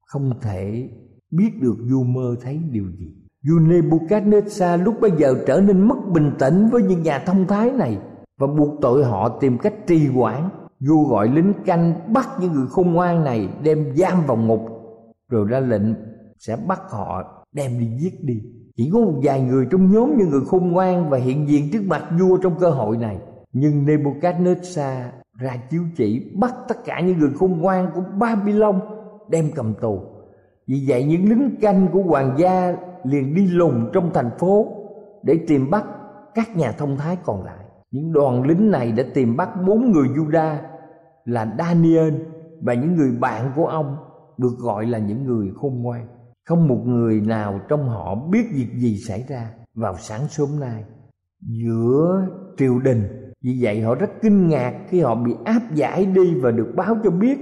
không 0.06 0.32
thể 0.40 0.88
biết 1.30 1.50
được 1.60 1.76
du 1.80 2.02
mơ 2.02 2.36
thấy 2.42 2.60
điều 2.70 2.84
gì. 2.98 3.14
Vua 3.48 3.58
nebuchadnezzar 3.58 4.84
lúc 4.84 4.94
bây 5.00 5.10
giờ 5.10 5.34
trở 5.46 5.60
nên 5.60 5.80
mất 5.80 5.96
bình 6.12 6.30
tĩnh 6.38 6.68
với 6.72 6.82
những 6.82 7.02
nhà 7.02 7.18
thông 7.26 7.46
thái 7.46 7.70
này 7.70 7.98
và 8.38 8.46
buộc 8.46 8.80
tội 8.80 9.04
họ 9.04 9.38
tìm 9.40 9.58
cách 9.58 9.74
trì 9.86 10.06
hoãn. 10.06 10.48
Vua 10.80 11.04
gọi 11.04 11.28
lính 11.28 11.52
canh 11.66 12.12
bắt 12.12 12.28
những 12.40 12.52
người 12.52 12.66
khôn 12.66 12.92
ngoan 12.92 13.24
này 13.24 13.48
đem 13.62 13.96
giam 13.96 14.26
vào 14.26 14.36
ngục, 14.36 14.60
rồi 15.28 15.46
ra 15.48 15.60
lệnh 15.60 15.94
sẽ 16.38 16.56
bắt 16.56 16.80
họ 16.90 17.22
đem 17.52 17.78
đi 17.78 17.86
giết 17.98 18.24
đi 18.24 18.42
chỉ 18.78 18.90
có 18.92 18.98
một 18.98 19.20
vài 19.22 19.40
người 19.40 19.66
trong 19.70 19.92
nhóm 19.92 20.16
những 20.18 20.30
người 20.30 20.40
khôn 20.46 20.72
ngoan 20.72 21.10
và 21.10 21.18
hiện 21.18 21.48
diện 21.48 21.68
trước 21.72 21.82
mặt 21.86 22.04
vua 22.20 22.36
trong 22.36 22.58
cơ 22.58 22.70
hội 22.70 22.96
này. 22.96 23.18
Nhưng 23.52 23.86
Nebuchadnezzar 23.86 25.02
ra 25.40 25.56
chiếu 25.70 25.82
chỉ 25.96 26.32
bắt 26.34 26.54
tất 26.68 26.84
cả 26.84 27.00
những 27.00 27.18
người 27.18 27.30
khôn 27.38 27.60
ngoan 27.60 27.90
của 27.94 28.02
Babylon 28.18 28.80
đem 29.28 29.50
cầm 29.54 29.74
tù. 29.80 30.00
Vì 30.66 30.84
vậy 30.88 31.04
những 31.04 31.28
lính 31.28 31.56
canh 31.60 31.88
của 31.92 32.02
hoàng 32.02 32.34
gia 32.38 32.76
liền 33.04 33.34
đi 33.34 33.46
lùng 33.46 33.90
trong 33.92 34.10
thành 34.14 34.30
phố 34.38 34.66
để 35.22 35.38
tìm 35.48 35.70
bắt 35.70 35.84
các 36.34 36.56
nhà 36.56 36.72
thông 36.72 36.96
thái 36.96 37.16
còn 37.24 37.44
lại. 37.44 37.64
Những 37.90 38.12
đoàn 38.12 38.42
lính 38.42 38.70
này 38.70 38.92
đã 38.92 39.04
tìm 39.14 39.36
bắt 39.36 39.48
bốn 39.66 39.92
người 39.92 40.08
Juda 40.08 40.56
là 41.24 41.54
Daniel 41.58 42.14
và 42.60 42.74
những 42.74 42.96
người 42.96 43.12
bạn 43.20 43.52
của 43.56 43.66
ông, 43.66 43.96
được 44.38 44.54
gọi 44.58 44.86
là 44.86 44.98
những 44.98 45.24
người 45.24 45.50
khôn 45.56 45.82
ngoan. 45.82 46.06
Không 46.48 46.68
một 46.68 46.82
người 46.86 47.20
nào 47.20 47.60
trong 47.68 47.88
họ 47.88 48.14
biết 48.14 48.46
việc 48.52 48.68
gì 48.76 48.96
xảy 48.96 49.24
ra 49.28 49.50
vào 49.74 49.96
sáng 49.98 50.28
sớm 50.28 50.60
nay 50.60 50.84
giữa 51.40 52.26
triều 52.58 52.78
đình. 52.78 53.32
Vì 53.42 53.58
vậy 53.60 53.80
họ 53.80 53.94
rất 53.94 54.10
kinh 54.22 54.48
ngạc 54.48 54.74
khi 54.88 55.00
họ 55.00 55.14
bị 55.14 55.32
áp 55.44 55.62
giải 55.74 56.06
đi 56.06 56.34
và 56.34 56.50
được 56.50 56.72
báo 56.76 56.96
cho 57.04 57.10
biết 57.10 57.38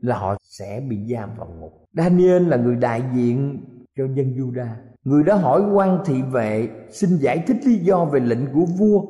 là 0.00 0.18
họ 0.18 0.36
sẽ 0.42 0.82
bị 0.88 0.96
giam 1.14 1.30
vào 1.38 1.48
ngục. 1.60 1.72
Daniel 1.92 2.48
là 2.48 2.56
người 2.56 2.76
đại 2.76 3.02
diện 3.14 3.64
cho 3.98 4.04
dân 4.14 4.34
Juda. 4.36 4.68
Người 5.04 5.24
đã 5.24 5.34
hỏi 5.34 5.62
quan 5.72 5.98
thị 6.04 6.22
vệ 6.22 6.68
xin 6.90 7.10
giải 7.16 7.44
thích 7.46 7.56
lý 7.66 7.76
do 7.76 8.04
về 8.04 8.20
lệnh 8.20 8.46
của 8.54 8.64
vua 8.78 9.02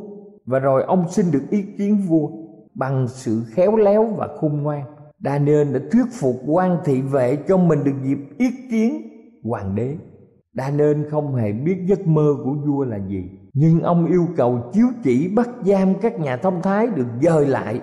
và 0.46 0.58
rồi 0.58 0.82
ông 0.82 1.04
xin 1.10 1.26
được 1.32 1.42
ý 1.50 1.62
kiến 1.78 1.96
vua 2.08 2.28
bằng 2.74 3.08
sự 3.08 3.42
khéo 3.50 3.76
léo 3.76 4.04
và 4.04 4.28
khôn 4.40 4.62
ngoan 4.62 4.82
Daniel 5.24 5.72
đã 5.72 5.80
thuyết 5.92 6.04
phục 6.20 6.36
quan 6.46 6.78
thị 6.84 7.00
vệ 7.00 7.36
cho 7.36 7.56
mình 7.56 7.84
được 7.84 7.96
dịp 8.04 8.18
ý 8.38 8.50
kiến 8.70 9.09
hoàng 9.44 9.74
đế. 9.74 9.96
Daniel 10.54 11.08
không 11.10 11.34
hề 11.34 11.52
biết 11.52 11.76
giấc 11.86 12.06
mơ 12.06 12.34
của 12.44 12.54
vua 12.66 12.84
là 12.84 12.98
gì. 13.08 13.30
Nhưng 13.54 13.80
ông 13.80 14.06
yêu 14.06 14.26
cầu 14.36 14.60
chiếu 14.72 14.86
chỉ 15.02 15.28
bắt 15.36 15.48
giam 15.64 15.94
các 15.94 16.20
nhà 16.20 16.36
thông 16.36 16.62
thái 16.62 16.86
được 16.86 17.06
dời 17.22 17.46
lại 17.46 17.80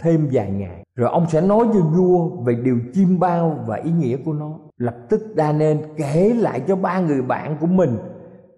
thêm 0.00 0.28
vài 0.32 0.50
ngày. 0.50 0.84
Rồi 0.96 1.10
ông 1.10 1.26
sẽ 1.30 1.40
nói 1.40 1.66
cho 1.72 1.80
vua 1.80 2.28
về 2.28 2.54
điều 2.64 2.78
chim 2.94 3.18
bao 3.18 3.64
và 3.66 3.76
ý 3.76 3.90
nghĩa 3.90 4.16
của 4.24 4.32
nó. 4.32 4.58
Lập 4.76 4.96
tức 5.08 5.20
Daniel 5.36 5.76
kể 5.96 6.34
lại 6.38 6.62
cho 6.68 6.76
ba 6.76 7.00
người 7.00 7.22
bạn 7.22 7.56
của 7.60 7.66
mình 7.66 7.96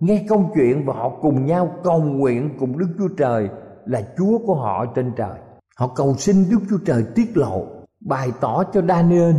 nghe 0.00 0.24
câu 0.28 0.50
chuyện 0.54 0.86
và 0.86 0.94
họ 0.94 1.08
cùng 1.20 1.46
nhau 1.46 1.70
cầu 1.84 2.02
nguyện 2.02 2.50
cùng 2.58 2.78
Đức 2.78 2.88
Chúa 2.98 3.08
Trời 3.16 3.48
là 3.86 4.02
Chúa 4.18 4.38
của 4.46 4.54
họ 4.54 4.86
trên 4.94 5.12
trời. 5.16 5.38
Họ 5.76 5.88
cầu 5.96 6.14
xin 6.18 6.36
Đức 6.50 6.58
Chúa 6.70 6.78
Trời 6.86 7.04
tiết 7.14 7.36
lộ, 7.36 7.66
bày 8.00 8.28
tỏ 8.40 8.64
cho 8.72 8.82
Daniel 8.82 9.34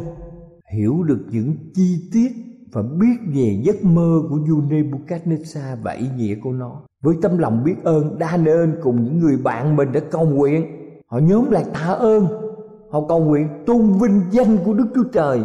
hiểu 0.73 1.03
được 1.03 1.25
những 1.29 1.55
chi 1.73 2.09
tiết 2.13 2.50
và 2.71 2.81
biết 2.81 3.17
về 3.33 3.61
giấc 3.63 3.83
mơ 3.83 4.21
của 4.29 4.35
vua 4.35 4.61
Nebuchadnezzar 4.69 5.75
và 5.83 5.91
ý 5.91 6.07
nghĩa 6.17 6.35
của 6.43 6.51
nó. 6.51 6.81
Với 7.03 7.15
tâm 7.21 7.37
lòng 7.37 7.63
biết 7.63 7.75
ơn, 7.83 8.17
Daniel 8.19 8.69
cùng 8.83 9.03
những 9.03 9.19
người 9.19 9.37
bạn 9.43 9.75
mình 9.75 9.91
đã 9.91 9.99
cầu 10.11 10.25
nguyện. 10.25 10.65
Họ 11.07 11.17
nhóm 11.17 11.51
lại 11.51 11.65
tạ 11.73 11.85
ơn. 11.99 12.27
Họ 12.89 13.01
cầu 13.07 13.19
nguyện 13.19 13.47
tôn 13.65 13.81
vinh 14.01 14.21
danh 14.31 14.57
của 14.65 14.73
Đức 14.73 14.87
Chúa 14.95 15.03
Trời 15.13 15.43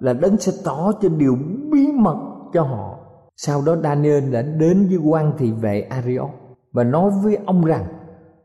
là 0.00 0.12
đấng 0.12 0.36
sẽ 0.36 0.52
tỏ 0.64 0.92
cho 1.02 1.08
điều 1.08 1.36
bí 1.70 1.92
mật 1.92 2.16
cho 2.52 2.62
họ 2.62 3.00
sau 3.42 3.62
đó 3.66 3.76
Daniel 3.76 4.30
đã 4.30 4.42
đến 4.42 4.86
với 4.88 4.96
quan 4.96 5.32
thị 5.38 5.52
vệ 5.52 5.80
Ariok 5.80 6.30
và 6.72 6.84
nói 6.84 7.10
với 7.22 7.38
ông 7.46 7.64
rằng 7.64 7.84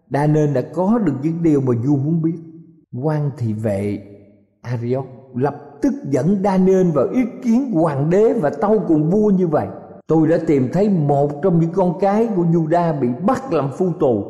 Daniel 0.10 0.54
đã 0.54 0.62
có 0.74 1.00
được 1.06 1.14
những 1.24 1.44
điều 1.44 1.62
mà 1.62 1.74
vua 1.86 1.96
muốn 1.96 2.22
biết. 2.22 2.38
Quan 3.04 3.32
thị 3.38 3.54
vệ 3.54 4.00
Ariok 4.62 5.06
lập 5.34 5.65
tức 5.82 5.94
giận 6.10 6.42
Daniel 6.44 6.92
vào 6.92 7.08
ý 7.08 7.22
kiến 7.44 7.72
hoàng 7.72 8.10
đế 8.10 8.34
và 8.34 8.50
tâu 8.50 8.84
cùng 8.88 9.10
vua 9.10 9.30
như 9.30 9.48
vậy. 9.48 9.68
Tôi 10.08 10.28
đã 10.28 10.38
tìm 10.48 10.70
thấy 10.74 10.90
một 10.90 11.32
trong 11.44 11.60
những 11.60 11.72
con 11.74 12.00
cái 12.00 12.28
của 12.36 12.44
Juda 12.44 13.00
bị 13.00 13.08
bắt 13.28 13.54
làm 13.54 13.70
phu 13.78 13.92
tù. 14.00 14.24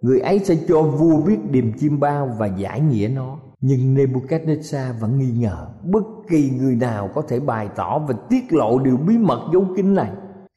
Người 0.00 0.20
ấy 0.20 0.38
sẽ 0.38 0.56
cho 0.68 0.82
vua 0.82 1.20
biết 1.20 1.50
điềm 1.50 1.72
chim 1.72 2.00
bao 2.00 2.30
và 2.38 2.46
giải 2.46 2.80
nghĩa 2.80 3.10
nó. 3.14 3.38
Nhưng 3.60 3.94
Nebuchadnezzar 3.94 4.92
vẫn 5.00 5.18
nghi 5.18 5.32
ngờ 5.38 5.66
bất 5.84 6.04
kỳ 6.28 6.50
người 6.50 6.74
nào 6.74 7.10
có 7.14 7.22
thể 7.22 7.40
bày 7.40 7.68
tỏ 7.76 7.98
và 7.98 8.14
tiết 8.30 8.52
lộ 8.52 8.78
điều 8.78 8.96
bí 8.96 9.18
mật 9.18 9.40
dấu 9.52 9.64
kín 9.76 9.94
này. 9.94 10.10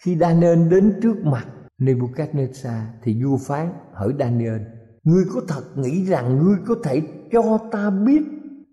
Khi 0.03 0.17
Daniel 0.17 0.67
đến 0.69 0.99
trước 1.01 1.25
mặt 1.25 1.45
Nebuchadnezzar 1.79 2.81
thì 3.03 3.23
vua 3.23 3.37
phán 3.37 3.67
hỏi 3.93 4.13
Daniel, 4.19 4.61
Ngươi 5.03 5.23
có 5.33 5.41
thật 5.47 5.63
nghĩ 5.75 6.05
rằng 6.05 6.43
ngươi 6.43 6.57
có 6.65 6.75
thể 6.83 7.01
cho 7.31 7.57
ta 7.71 7.89
biết 7.89 8.21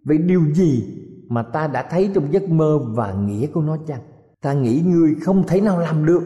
về 0.04 0.18
điều 0.18 0.44
gì 0.54 0.97
mà 1.28 1.42
ta 1.42 1.66
đã 1.66 1.86
thấy 1.90 2.10
trong 2.14 2.32
giấc 2.32 2.48
mơ 2.48 2.78
và 2.78 3.12
nghĩa 3.12 3.46
của 3.46 3.62
nó 3.62 3.76
chăng? 3.86 4.00
Ta 4.42 4.52
nghĩ 4.52 4.82
ngươi 4.86 5.14
không 5.22 5.42
thể 5.46 5.60
nào 5.60 5.78
làm 5.78 6.06
được 6.06 6.22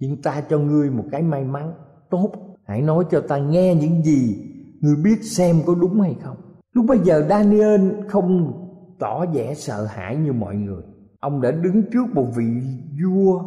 Nhưng 0.00 0.22
ta 0.22 0.42
cho 0.48 0.58
ngươi 0.58 0.90
một 0.90 1.04
cái 1.10 1.22
may 1.22 1.44
mắn 1.44 1.72
tốt 2.10 2.32
Hãy 2.66 2.82
nói 2.82 3.04
cho 3.10 3.20
ta 3.20 3.38
nghe 3.38 3.74
những 3.74 4.02
gì 4.02 4.36
Ngươi 4.80 4.96
biết 5.04 5.22
xem 5.22 5.56
có 5.66 5.74
đúng 5.74 6.00
hay 6.00 6.16
không 6.22 6.36
Lúc 6.72 6.84
bây 6.88 6.98
giờ 6.98 7.26
Daniel 7.28 7.90
không 8.08 8.52
tỏ 8.98 9.26
vẻ 9.26 9.54
sợ 9.54 9.84
hãi 9.84 10.16
như 10.16 10.32
mọi 10.32 10.56
người. 10.56 10.82
Ông 11.20 11.40
đã 11.40 11.50
đứng 11.50 11.82
trước 11.92 12.06
một 12.14 12.26
vị 12.36 12.62
vua 13.02 13.42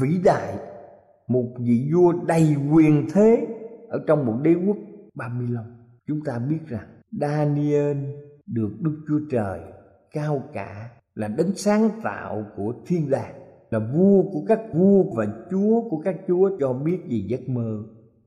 vĩ 0.00 0.20
đại, 0.24 0.54
một 1.28 1.46
vị 1.58 1.90
vua 1.94 2.12
đầy 2.12 2.56
quyền 2.72 3.06
thế 3.12 3.46
ở 3.88 4.04
trong 4.06 4.26
một 4.26 4.34
đế 4.42 4.54
quốc 4.66 4.76
Babylon. 5.14 5.64
Chúng 6.06 6.20
ta 6.24 6.38
biết 6.38 6.58
rằng 6.66 6.86
Daniel 7.20 7.96
được 8.46 8.70
Đức 8.80 9.04
Chúa 9.08 9.20
Trời 9.30 9.60
cao 10.12 10.42
cả 10.52 10.90
là 11.14 11.28
đấng 11.28 11.54
sáng 11.54 11.90
tạo 12.02 12.44
của 12.56 12.74
thiên 12.86 13.10
đàng, 13.10 13.34
là 13.70 13.78
vua 13.78 14.22
của 14.22 14.42
các 14.48 14.60
vua 14.74 15.02
và 15.16 15.26
chúa 15.50 15.88
của 15.90 16.00
các 16.04 16.16
chúa 16.28 16.50
cho 16.60 16.72
biết 16.72 16.98
về 17.08 17.20
giấc 17.28 17.48
mơ 17.48 17.82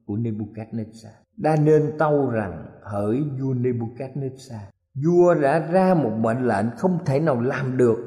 của 0.06 0.16
Nebuchadnezzar. 0.16 1.16
Đa 1.38 1.56
nên 1.56 1.92
tâu 2.00 2.30
rằng 2.30 2.66
hỡi 2.82 3.24
vua 3.40 3.54
Nebuchadnezzar, 3.54 4.66
Vua 5.04 5.34
đã 5.34 5.60
ra 5.60 5.94
một 5.94 6.12
mệnh 6.20 6.48
lệnh 6.48 6.66
không 6.78 6.98
thể 7.06 7.20
nào 7.20 7.42
làm 7.42 7.78
được 7.78 7.98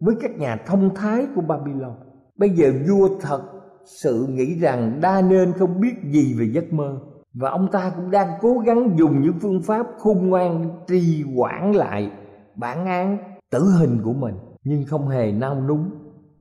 Với 0.00 0.14
các 0.20 0.38
nhà 0.38 0.56
thông 0.66 0.94
thái 0.94 1.26
của 1.34 1.40
Babylon 1.40 1.94
Bây 2.36 2.50
giờ 2.50 2.72
vua 2.88 3.08
thật 3.20 3.42
sự 3.84 4.26
nghĩ 4.30 4.58
rằng 4.58 4.98
đa 5.00 5.22
nên 5.22 5.52
không 5.52 5.80
biết 5.80 5.94
gì 6.04 6.34
về 6.38 6.44
giấc 6.52 6.72
mơ 6.72 7.00
và 7.34 7.50
ông 7.50 7.68
ta 7.72 7.92
cũng 7.96 8.10
đang 8.10 8.28
cố 8.40 8.58
gắng 8.58 8.98
dùng 8.98 9.22
những 9.22 9.38
phương 9.40 9.62
pháp 9.62 9.86
khôn 9.98 10.28
ngoan 10.28 10.70
trì 10.86 11.24
hoãn 11.36 11.72
lại 11.72 12.10
bản 12.54 12.86
án 12.86 13.18
tử 13.50 13.60
hình 13.78 13.98
của 14.04 14.12
mình, 14.12 14.34
nhưng 14.64 14.84
không 14.84 15.08
hề 15.08 15.32
nao 15.32 15.62
núng 15.68 15.90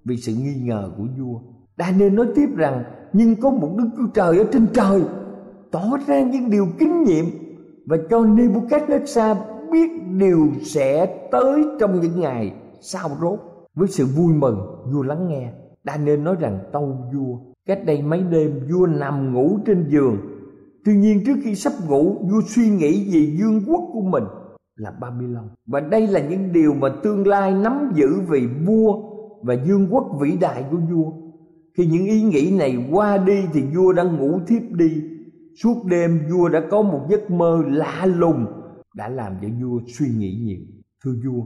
vì 0.06 0.18
sự 0.18 0.34
nghi 0.34 0.56
ngờ 0.64 0.92
của 0.98 1.06
vua. 1.20 1.40
Đa 1.78 1.92
nên 1.98 2.16
nói 2.16 2.28
tiếp 2.36 2.50
rằng, 2.56 2.84
nhưng 3.14 3.36
có 3.36 3.52
một 3.52 3.70
đức 3.78 3.90
chúa 3.98 4.08
trời 4.14 4.38
ở 4.38 4.44
trên 4.52 4.68
trời, 4.74 5.02
tỏ 5.72 5.98
ra 6.08 6.22
những 6.22 6.50
điều 6.50 6.68
kinh 6.80 7.04
nghiệm 7.04 7.26
và 7.86 7.98
cho 8.10 8.20
Nebuchadnezzar 8.20 9.36
biết 9.72 9.92
điều 10.18 10.48
sẽ 10.64 11.06
tới 11.32 11.64
trong 11.80 12.02
những 12.02 12.20
ngày 12.20 12.54
sau 12.82 13.10
rốt. 13.22 13.40
Với 13.76 13.88
sự 13.88 14.06
vui 14.06 14.34
mừng, 14.34 14.58
vua 14.92 15.02
lắng 15.02 15.28
nghe. 15.28 15.52
Đa 15.84 15.98
nên 15.98 16.24
nói 16.24 16.36
rằng, 16.40 16.60
tâu 16.74 16.98
vua, 17.14 17.38
cách 17.66 17.80
đây 17.86 18.02
mấy 18.02 18.22
đêm, 18.22 18.68
vua 18.72 18.86
nằm 18.88 19.34
ngủ 19.34 19.60
trên 19.66 19.86
giường. 19.90 20.18
Tuy 20.86 20.98
nhiên, 20.98 21.24
trước 21.26 21.36
khi 21.44 21.56
sắp 21.56 21.74
ngủ, 21.88 22.16
vua 22.32 22.42
suy 22.48 22.70
nghĩ 22.70 23.14
về 23.14 23.38
vương 23.40 23.62
quốc 23.68 23.90
của 23.94 24.02
mình 24.02 24.24
là 24.78 24.92
Babylon. 25.02 25.50
Và 25.66 25.80
đây 25.80 26.08
là 26.08 26.20
những 26.20 26.54
điều 26.54 26.74
mà 26.74 26.90
tương 27.04 27.28
lai 27.28 27.52
nắm 27.52 27.92
giữ 27.96 28.22
về 28.28 28.42
vua 28.66 28.94
và 29.44 29.56
vương 29.68 29.88
quốc 29.92 30.18
vĩ 30.22 30.38
đại 30.42 30.66
của 30.72 30.78
vua. 30.78 31.12
Khi 31.78 31.86
những 31.86 32.06
ý 32.06 32.22
nghĩ 32.22 32.56
này 32.58 32.88
qua 32.92 33.18
đi 33.18 33.46
thì 33.54 33.62
vua 33.76 33.94
đã 33.94 34.04
ngủ 34.04 34.40
thiếp 34.48 34.62
đi. 34.72 35.04
Suốt 35.64 35.86
đêm, 35.86 36.20
vua 36.32 36.50
đã 36.50 36.62
có 36.72 36.82
một 36.82 37.02
giấc 37.10 37.32
mơ 37.32 37.64
lạ 37.68 38.06
lùng, 38.06 38.46
đã 38.96 39.10
làm 39.10 39.34
cho 39.42 39.48
vua 39.62 39.80
suy 39.88 40.08
nghĩ 40.18 40.42
nhiều. 40.44 40.60
Thưa 41.04 41.12
vua, 41.26 41.44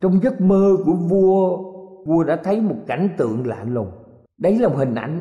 trong 0.00 0.20
giấc 0.22 0.40
mơ 0.40 0.76
của 0.84 0.94
vua 0.94 1.58
vua 2.06 2.24
đã 2.24 2.40
thấy 2.44 2.60
một 2.60 2.76
cảnh 2.86 3.08
tượng 3.18 3.46
lạ 3.46 3.64
lùng. 3.64 3.90
Đấy 4.38 4.58
là 4.58 4.68
một 4.68 4.76
hình 4.78 4.94
ảnh 4.94 5.20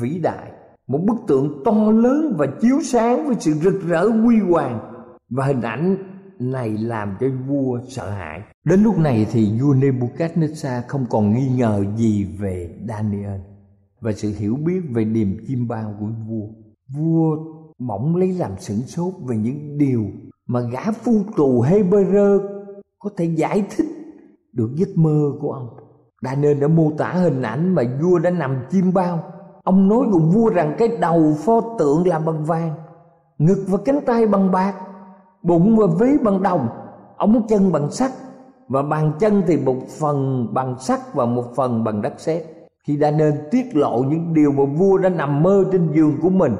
vĩ 0.00 0.18
đại, 0.18 0.52
một 0.86 1.00
bức 1.06 1.16
tượng 1.26 1.62
to 1.64 1.90
lớn 1.92 2.34
và 2.38 2.46
chiếu 2.60 2.78
sáng 2.82 3.26
với 3.26 3.36
sự 3.40 3.52
rực 3.52 3.82
rỡ 3.88 4.08
huy 4.08 4.38
hoàng. 4.38 4.80
Và 5.30 5.44
hình 5.44 5.60
ảnh 5.60 5.96
này 6.40 6.70
làm 6.70 7.16
cho 7.20 7.26
vua 7.48 7.80
sợ 7.88 8.10
hãi. 8.10 8.42
Đến 8.64 8.82
lúc 8.82 8.98
này 8.98 9.26
thì 9.32 9.60
vua 9.60 9.74
Nebuchadnezzar 9.74 10.82
không 10.88 11.06
còn 11.10 11.34
nghi 11.34 11.48
ngờ 11.56 11.84
gì 11.96 12.24
về 12.24 12.78
Daniel 12.88 13.40
và 14.00 14.12
sự 14.12 14.32
hiểu 14.38 14.56
biết 14.56 14.80
về 14.90 15.04
niềm 15.04 15.36
chim 15.48 15.68
bao 15.68 15.94
của 16.00 16.06
vua. 16.28 16.46
Vua 16.94 17.36
bỗng 17.78 18.16
lấy 18.16 18.32
làm 18.32 18.52
sửng 18.58 18.82
sốt 18.82 19.14
về 19.26 19.36
những 19.36 19.78
điều 19.78 20.04
mà 20.46 20.60
gã 20.60 20.92
phu 20.92 21.22
tù 21.36 21.62
Hebrew 21.62 22.40
có 22.98 23.10
thể 23.16 23.24
giải 23.24 23.64
thích 23.76 23.86
được 24.52 24.70
giấc 24.74 24.88
mơ 24.94 25.32
của 25.40 25.52
ông. 25.52 25.68
Daniel 26.22 26.60
đã 26.60 26.68
mô 26.68 26.90
tả 26.98 27.12
hình 27.12 27.42
ảnh 27.42 27.74
mà 27.74 27.82
vua 28.02 28.18
đã 28.18 28.30
nằm 28.30 28.56
chim 28.70 28.92
bao. 28.92 29.32
Ông 29.64 29.88
nói 29.88 30.06
cùng 30.12 30.30
vua 30.30 30.48
rằng 30.48 30.74
cái 30.78 30.88
đầu 31.00 31.34
pho 31.38 31.60
tượng 31.78 32.06
làm 32.06 32.24
bằng 32.24 32.44
vàng, 32.44 32.74
Ngực 33.38 33.64
và 33.68 33.78
cánh 33.84 34.00
tay 34.06 34.26
bằng 34.26 34.52
bạc. 34.52 34.74
Bụng 35.42 35.76
và 35.76 35.86
vế 35.98 36.18
bằng 36.24 36.42
đồng. 36.42 36.68
Ống 37.16 37.46
chân 37.48 37.72
bằng 37.72 37.90
sắt 37.90 38.10
Và 38.68 38.82
bàn 38.82 39.12
chân 39.20 39.42
thì 39.46 39.56
một 39.56 39.76
phần 40.00 40.48
bằng 40.54 40.78
sắt 40.78 41.14
và 41.14 41.26
một 41.26 41.44
phần 41.56 41.84
bằng 41.84 42.02
đất 42.02 42.20
sét. 42.20 42.42
Khi 42.84 42.96
đã 42.96 43.10
nên 43.10 43.34
tiết 43.50 43.76
lộ 43.76 44.02
những 44.08 44.34
điều 44.34 44.52
mà 44.52 44.64
vua 44.64 44.98
đã 44.98 45.08
nằm 45.08 45.42
mơ 45.42 45.64
trên 45.72 45.92
giường 45.92 46.18
của 46.22 46.30
mình, 46.30 46.56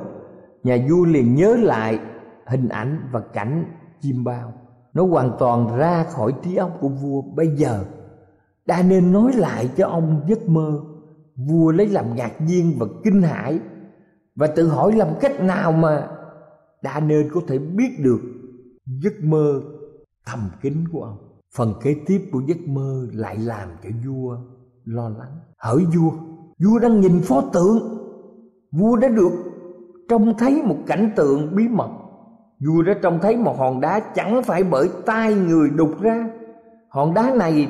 Nhà 0.62 0.78
vua 0.90 1.04
liền 1.04 1.34
nhớ 1.34 1.56
lại 1.56 1.98
hình 2.46 2.68
ảnh 2.68 3.08
và 3.12 3.20
cảnh 3.20 3.64
chim 4.00 4.24
bao. 4.24 4.52
Nó 4.94 5.06
hoàn 5.06 5.32
toàn 5.38 5.76
ra 5.76 6.04
khỏi 6.04 6.32
trí 6.42 6.56
óc 6.56 6.70
của 6.80 6.88
vua. 6.88 7.22
Bây 7.22 7.48
giờ, 7.56 7.84
đã 8.66 8.82
nên 8.82 9.12
nói 9.12 9.32
lại 9.32 9.70
cho 9.76 9.88
ông 9.88 10.20
giấc 10.28 10.48
mơ. 10.48 10.80
Vua 11.36 11.72
lấy 11.72 11.88
làm 11.88 12.16
ngạc 12.16 12.40
nhiên 12.40 12.76
và 12.78 12.86
kinh 13.04 13.22
hãi, 13.22 13.58
và 14.36 14.46
tự 14.46 14.68
hỏi 14.68 14.92
làm 14.92 15.08
cách 15.20 15.40
nào 15.40 15.72
mà 15.72 16.08
đã 16.82 17.00
nên 17.00 17.30
có 17.34 17.40
thể 17.48 17.58
biết 17.58 17.90
được 17.98 18.20
giấc 18.88 19.12
mơ 19.22 19.62
thầm 20.26 20.50
kín 20.62 20.84
của 20.92 21.02
ông. 21.02 21.18
Phần 21.56 21.74
kế 21.82 21.96
tiếp 22.06 22.28
của 22.32 22.40
giấc 22.46 22.68
mơ 22.68 23.06
lại 23.12 23.38
làm 23.38 23.68
cho 23.82 23.90
vua 24.06 24.36
lo 24.84 25.08
lắng. 25.08 25.38
Hỡi 25.58 25.84
vua 25.84 26.10
vua 26.64 26.78
đang 26.78 27.00
nhìn 27.00 27.20
pho 27.20 27.40
tượng. 27.52 27.78
Vua 28.72 28.96
đã 28.96 29.08
được 29.08 29.32
trông 30.08 30.38
thấy 30.38 30.62
một 30.62 30.76
cảnh 30.86 31.10
tượng 31.16 31.56
bí 31.56 31.68
mật. 31.68 31.90
Vua 32.66 32.82
đã 32.82 32.94
trông 33.02 33.18
thấy 33.22 33.36
một 33.36 33.58
hòn 33.58 33.80
đá 33.80 34.00
chẳng 34.14 34.42
phải 34.42 34.64
bởi 34.64 34.88
tay 35.06 35.34
người 35.34 35.70
đục 35.70 36.00
ra. 36.00 36.30
Hòn 36.88 37.14
đá 37.14 37.34
này 37.34 37.68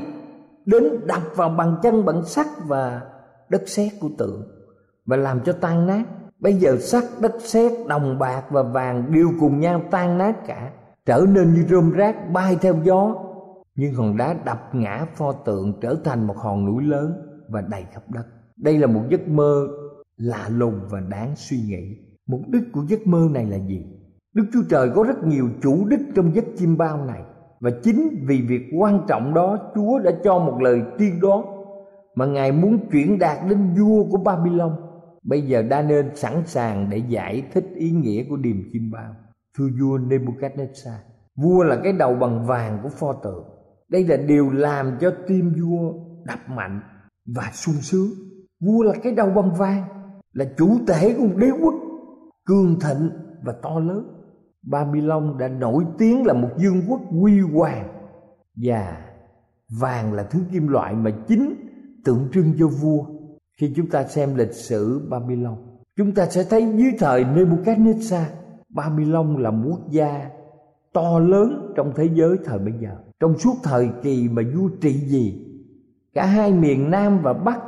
đến 0.67 0.85
đập 1.07 1.23
vào 1.35 1.49
bằng 1.49 1.77
chân, 1.83 2.05
bằng 2.05 2.25
sắt 2.25 2.47
và 2.67 3.01
đất 3.49 3.63
sét 3.67 3.93
của 4.01 4.11
tượng 4.19 4.43
và 5.07 5.17
làm 5.17 5.41
cho 5.45 5.53
tan 5.53 5.87
nát. 5.87 6.05
Bây 6.39 6.55
giờ 6.55 6.77
sắt, 6.81 7.05
đất 7.21 7.35
sét, 7.39 7.73
đồng 7.89 8.19
bạc 8.19 8.43
và 8.51 8.63
vàng 8.63 9.13
đều 9.13 9.29
cùng 9.41 9.61
nhau 9.61 9.83
tan 9.91 10.19
nát 10.19 10.47
cả 10.47 10.71
trở 11.09 11.27
nên 11.29 11.55
như 11.55 11.65
rơm 11.69 11.91
rác, 11.91 12.33
bay 12.33 12.57
theo 12.61 12.75
gió. 12.85 13.15
Nhưng 13.75 13.95
hòn 13.95 14.17
đá 14.17 14.35
đập 14.45 14.61
ngã 14.73 15.07
pho 15.15 15.33
tượng 15.33 15.81
trở 15.81 15.97
thành 16.05 16.27
một 16.27 16.37
hòn 16.37 16.67
núi 16.67 16.85
lớn 16.85 17.13
và 17.49 17.61
đầy 17.61 17.85
khắp 17.93 18.03
đất. 18.09 18.27
Đây 18.57 18.79
là 18.79 18.87
một 18.87 19.03
giấc 19.11 19.29
mơ 19.29 19.69
lạ 20.17 20.49
lùng 20.49 20.81
và 20.91 21.01
đáng 21.01 21.33
suy 21.37 21.57
nghĩ. 21.57 21.97
Mục 22.27 22.41
đích 22.49 22.63
của 22.73 22.85
giấc 22.89 23.07
mơ 23.07 23.29
này 23.31 23.47
là 23.47 23.57
gì? 23.57 23.87
Đức 24.35 24.45
chúa 24.53 24.63
trời 24.71 24.91
có 24.95 25.03
rất 25.03 25.25
nhiều 25.25 25.49
chủ 25.63 25.89
đích 25.89 26.01
trong 26.15 26.35
giấc 26.35 26.45
chim 26.57 26.77
bao 26.77 27.05
này. 27.05 27.23
Và 27.61 27.71
chính 27.83 28.25
vì 28.29 28.41
việc 28.49 28.63
quan 28.79 29.01
trọng 29.09 29.35
đó, 29.35 29.59
Chúa 29.75 29.99
đã 29.99 30.11
cho 30.25 30.39
một 30.39 30.61
lời 30.61 30.83
tiên 30.99 31.21
đoán 31.21 31.43
mà 32.15 32.27
Ngài 32.27 32.53
muốn 32.53 32.79
chuyển 32.91 33.19
đạt 33.19 33.39
đến 33.49 33.75
vua 33.79 34.05
của 34.11 34.19
Babylon. 34.19 34.73
Bây 35.23 35.43
giờ 35.43 35.63
đa 35.63 35.83
nên 35.83 36.17
sẵn 36.17 36.43
sàng 36.47 36.91
để 36.91 37.03
giải 37.09 37.43
thích 37.53 37.67
ý 37.75 37.91
nghĩa 37.91 38.25
của 38.29 38.37
điềm 38.37 38.57
chim 38.73 38.91
bao. 38.91 39.15
Thưa 39.59 39.69
vua 39.81 39.99
Nebuchadnezzar, 39.99 40.99
vua 41.37 41.63
là 41.63 41.81
cái 41.85 41.93
đầu 41.93 42.15
bằng 42.15 42.47
vàng 42.47 42.81
của 42.83 42.89
pho 42.89 43.13
tượng. 43.13 43.45
Đây 43.89 44.05
là 44.05 44.17
điều 44.17 44.51
làm 44.51 44.99
cho 45.01 45.15
tim 45.27 45.53
vua 45.61 45.93
đập 46.25 46.39
mạnh 46.49 46.81
và 47.27 47.51
sung 47.53 47.75
sướng. 47.75 48.09
Vua 48.61 48.83
là 48.83 48.95
cái 49.03 49.13
đầu 49.13 49.31
bằng 49.31 49.55
vàng, 49.55 49.85
là 50.33 50.45
chủ 50.57 50.79
thể 50.87 51.15
của 51.19 51.27
một 51.27 51.37
đế 51.37 51.51
quốc 51.63 51.75
cường 52.45 52.81
thịnh 52.81 53.11
và 53.45 53.53
to 53.63 53.79
lớn 53.79 54.19
Babylon 54.63 55.39
đã 55.39 55.49
nổi 55.49 55.85
tiếng 55.99 56.27
là 56.27 56.33
một 56.33 56.49
vương 56.63 56.83
quốc 56.89 57.01
huy 57.11 57.41
hoàng 57.41 57.89
và 58.57 59.07
vàng 59.81 60.13
là 60.13 60.23
thứ 60.23 60.41
kim 60.53 60.69
loại 60.69 60.95
mà 60.95 61.11
chính 61.29 61.55
tượng 62.05 62.29
trưng 62.33 62.53
cho 62.59 62.69
vua. 62.69 63.05
Khi 63.61 63.73
chúng 63.77 63.91
ta 63.91 64.05
xem 64.05 64.35
lịch 64.35 64.53
sử 64.53 65.09
Babylon, 65.11 65.57
chúng 65.97 66.15
ta 66.15 66.27
sẽ 66.27 66.45
thấy 66.45 66.73
dưới 66.77 66.93
thời 66.99 67.25
Nebuchadnezzar, 67.25 68.25
Babylon 68.79 69.37
là 69.43 69.51
một 69.51 69.69
quốc 69.71 69.91
gia 69.91 70.31
to 70.93 71.19
lớn 71.19 71.73
trong 71.77 71.93
thế 71.97 72.09
giới 72.15 72.39
thời 72.45 72.59
bây 72.59 72.75
giờ. 72.81 72.91
Trong 73.21 73.39
suốt 73.39 73.55
thời 73.63 73.89
kỳ 74.03 74.29
mà 74.29 74.43
vua 74.55 74.69
trị 74.81 74.93
gì, 74.93 75.45
cả 76.15 76.27
hai 76.27 76.53
miền 76.53 76.91
Nam 76.91 77.19
và 77.23 77.33
Bắc, 77.33 77.61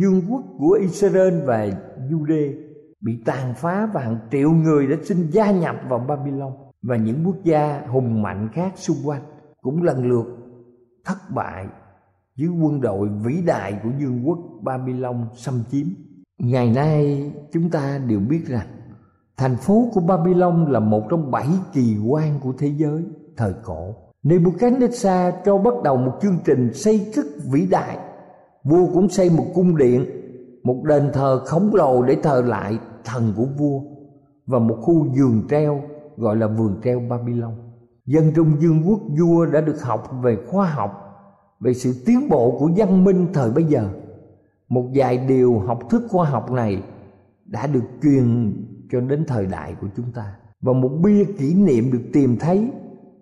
vương 0.00 0.22
quốc 0.30 0.42
của 0.58 0.78
Israel 0.80 1.40
và 1.44 1.68
Jude 2.10 2.52
bị 3.00 3.22
tàn 3.24 3.54
phá 3.56 3.90
và 3.94 4.00
hàng 4.00 4.18
triệu 4.30 4.50
người 4.50 4.86
đã 4.86 4.96
xin 5.02 5.30
gia 5.30 5.50
nhập 5.50 5.76
vào 5.88 5.98
Babylon 5.98 6.52
và 6.82 6.96
những 6.96 7.22
quốc 7.26 7.36
gia 7.44 7.86
hùng 7.86 8.22
mạnh 8.22 8.48
khác 8.52 8.72
xung 8.76 8.96
quanh 9.04 9.22
cũng 9.62 9.82
lần 9.82 10.08
lượt 10.08 10.26
thất 11.04 11.16
bại 11.34 11.66
dưới 12.36 12.48
quân 12.48 12.80
đội 12.80 13.08
vĩ 13.08 13.42
đại 13.46 13.80
của 13.82 13.88
vương 14.00 14.28
quốc 14.28 14.38
Babylon 14.62 15.26
xâm 15.34 15.62
chiếm. 15.70 15.86
Ngày 16.38 16.70
nay 16.70 17.32
chúng 17.52 17.70
ta 17.70 17.98
đều 17.98 18.20
biết 18.20 18.46
rằng 18.46 18.66
thành 19.36 19.56
phố 19.56 19.88
của 19.92 20.00
Babylon 20.00 20.66
là 20.72 20.80
một 20.80 21.02
trong 21.10 21.30
bảy 21.30 21.48
kỳ 21.72 21.96
quan 22.08 22.40
của 22.40 22.52
thế 22.58 22.72
giới 22.76 23.04
thời 23.36 23.52
cổ. 23.62 23.94
Nebuchadnezzar 24.22 25.32
cho 25.44 25.58
bắt 25.58 25.74
đầu 25.84 25.96
một 25.96 26.12
chương 26.22 26.38
trình 26.44 26.74
xây 26.74 27.12
cất 27.16 27.26
vĩ 27.52 27.66
đại. 27.66 27.98
Vua 28.64 28.86
cũng 28.94 29.08
xây 29.08 29.30
một 29.30 29.46
cung 29.54 29.76
điện 29.76 30.06
một 30.66 30.82
đền 30.84 31.10
thờ 31.12 31.42
khổng 31.46 31.74
lồ 31.74 32.02
để 32.02 32.16
thờ 32.22 32.42
lại 32.46 32.78
thần 33.04 33.32
của 33.36 33.46
vua 33.58 33.80
và 34.46 34.58
một 34.58 34.78
khu 34.82 35.06
vườn 35.16 35.42
treo 35.50 35.82
gọi 36.16 36.36
là 36.36 36.46
vườn 36.46 36.80
treo 36.84 37.00
Babylon. 37.00 37.52
Dân 38.06 38.32
trong 38.36 38.60
dương 38.60 38.82
quốc 38.86 39.00
vua 39.20 39.46
đã 39.46 39.60
được 39.60 39.82
học 39.82 40.10
về 40.22 40.36
khoa 40.50 40.66
học, 40.66 40.90
về 41.60 41.74
sự 41.74 41.92
tiến 42.06 42.28
bộ 42.28 42.56
của 42.58 42.70
văn 42.76 43.04
minh 43.04 43.26
thời 43.34 43.50
bấy 43.50 43.64
giờ. 43.64 43.88
Một 44.68 44.84
vài 44.94 45.16
điều 45.16 45.58
học 45.58 45.78
thức 45.90 46.02
khoa 46.08 46.28
học 46.28 46.50
này 46.50 46.82
đã 47.44 47.66
được 47.66 47.84
truyền 48.02 48.52
cho 48.90 49.00
đến 49.00 49.24
thời 49.28 49.46
đại 49.46 49.74
của 49.80 49.86
chúng 49.96 50.12
ta. 50.12 50.36
Và 50.60 50.72
một 50.72 50.90
bia 51.02 51.24
kỷ 51.38 51.54
niệm 51.54 51.92
được 51.92 52.02
tìm 52.12 52.36
thấy 52.40 52.70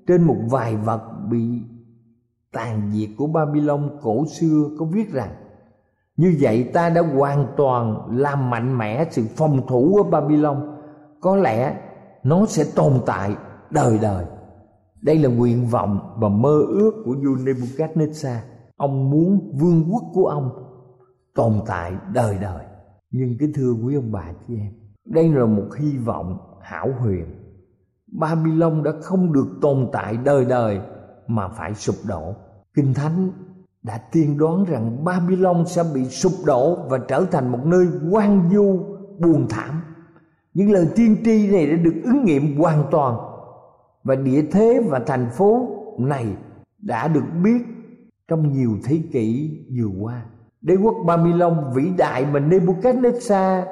trên 0.06 0.22
một 0.22 0.36
vài 0.50 0.76
vật 0.76 1.02
bị 1.30 1.62
tàn 2.52 2.92
diệt 2.92 3.08
của 3.18 3.26
Babylon 3.26 3.90
cổ 4.02 4.26
xưa 4.26 4.70
có 4.78 4.84
viết 4.84 5.12
rằng, 5.12 5.30
như 6.16 6.36
vậy 6.40 6.70
ta 6.74 6.90
đã 6.90 7.00
hoàn 7.00 7.46
toàn 7.56 8.06
làm 8.10 8.50
mạnh 8.50 8.78
mẽ 8.78 9.04
sự 9.10 9.24
phòng 9.36 9.66
thủ 9.66 9.96
ở 9.96 10.10
Babylon. 10.10 10.76
Có 11.20 11.36
lẽ 11.36 11.80
nó 12.22 12.46
sẽ 12.46 12.64
tồn 12.76 12.92
tại 13.06 13.36
đời 13.70 13.98
đời. 14.02 14.24
Đây 15.02 15.18
là 15.18 15.28
nguyện 15.28 15.66
vọng 15.66 16.14
và 16.16 16.28
mơ 16.28 16.58
ước 16.68 17.02
của 17.04 17.12
vua 17.12 17.36
Nebuchadnezzar. 17.36 18.38
Ông 18.76 19.10
muốn 19.10 19.56
vương 19.60 19.84
quốc 19.92 20.02
của 20.14 20.26
ông 20.26 20.50
tồn 21.34 21.52
tại 21.66 21.92
đời 22.14 22.38
đời. 22.40 22.64
Nhưng 23.10 23.38
cái 23.38 23.48
thưa 23.54 23.72
quý 23.72 23.94
ông 23.94 24.12
bà, 24.12 24.32
chị 24.48 24.54
em 24.56 24.72
đây 25.04 25.28
là 25.28 25.46
một 25.46 25.66
hy 25.78 25.96
vọng 25.96 26.38
hảo 26.60 26.88
huyền. 27.00 27.26
Babylon 28.12 28.82
đã 28.82 28.92
không 29.02 29.32
được 29.32 29.46
tồn 29.60 29.88
tại 29.92 30.16
đời 30.24 30.44
đời 30.44 30.80
mà 31.26 31.48
phải 31.48 31.74
sụp 31.74 31.96
đổ. 32.08 32.34
Kinh 32.74 32.94
thánh 32.94 33.30
đã 33.82 33.98
tiên 34.12 34.38
đoán 34.38 34.64
rằng 34.64 35.04
babylon 35.04 35.66
sẽ 35.66 35.82
bị 35.94 36.04
sụp 36.04 36.32
đổ 36.46 36.76
và 36.88 36.98
trở 36.98 37.26
thành 37.30 37.52
một 37.52 37.60
nơi 37.64 37.86
quan 38.10 38.50
du 38.52 38.80
buồn 39.18 39.46
thảm. 39.50 39.82
Những 40.54 40.72
lời 40.72 40.88
tiên 40.96 41.16
tri 41.24 41.50
này 41.50 41.66
đã 41.66 41.76
được 41.76 41.94
ứng 42.04 42.24
nghiệm 42.24 42.56
hoàn 42.56 42.84
toàn 42.90 43.16
và 44.04 44.14
địa 44.14 44.42
thế 44.52 44.82
và 44.88 44.98
thành 45.06 45.30
phố 45.30 45.68
này 45.98 46.26
đã 46.78 47.08
được 47.08 47.24
biết 47.42 47.62
trong 48.28 48.52
nhiều 48.52 48.70
thế 48.84 49.02
kỷ 49.12 49.58
vừa 49.78 49.90
qua. 50.00 50.22
Đế 50.60 50.76
quốc 50.76 50.94
babylon 51.06 51.72
vĩ 51.74 51.90
đại 51.98 52.26
mà 52.26 52.40
nebuchadnezzar 52.40 53.62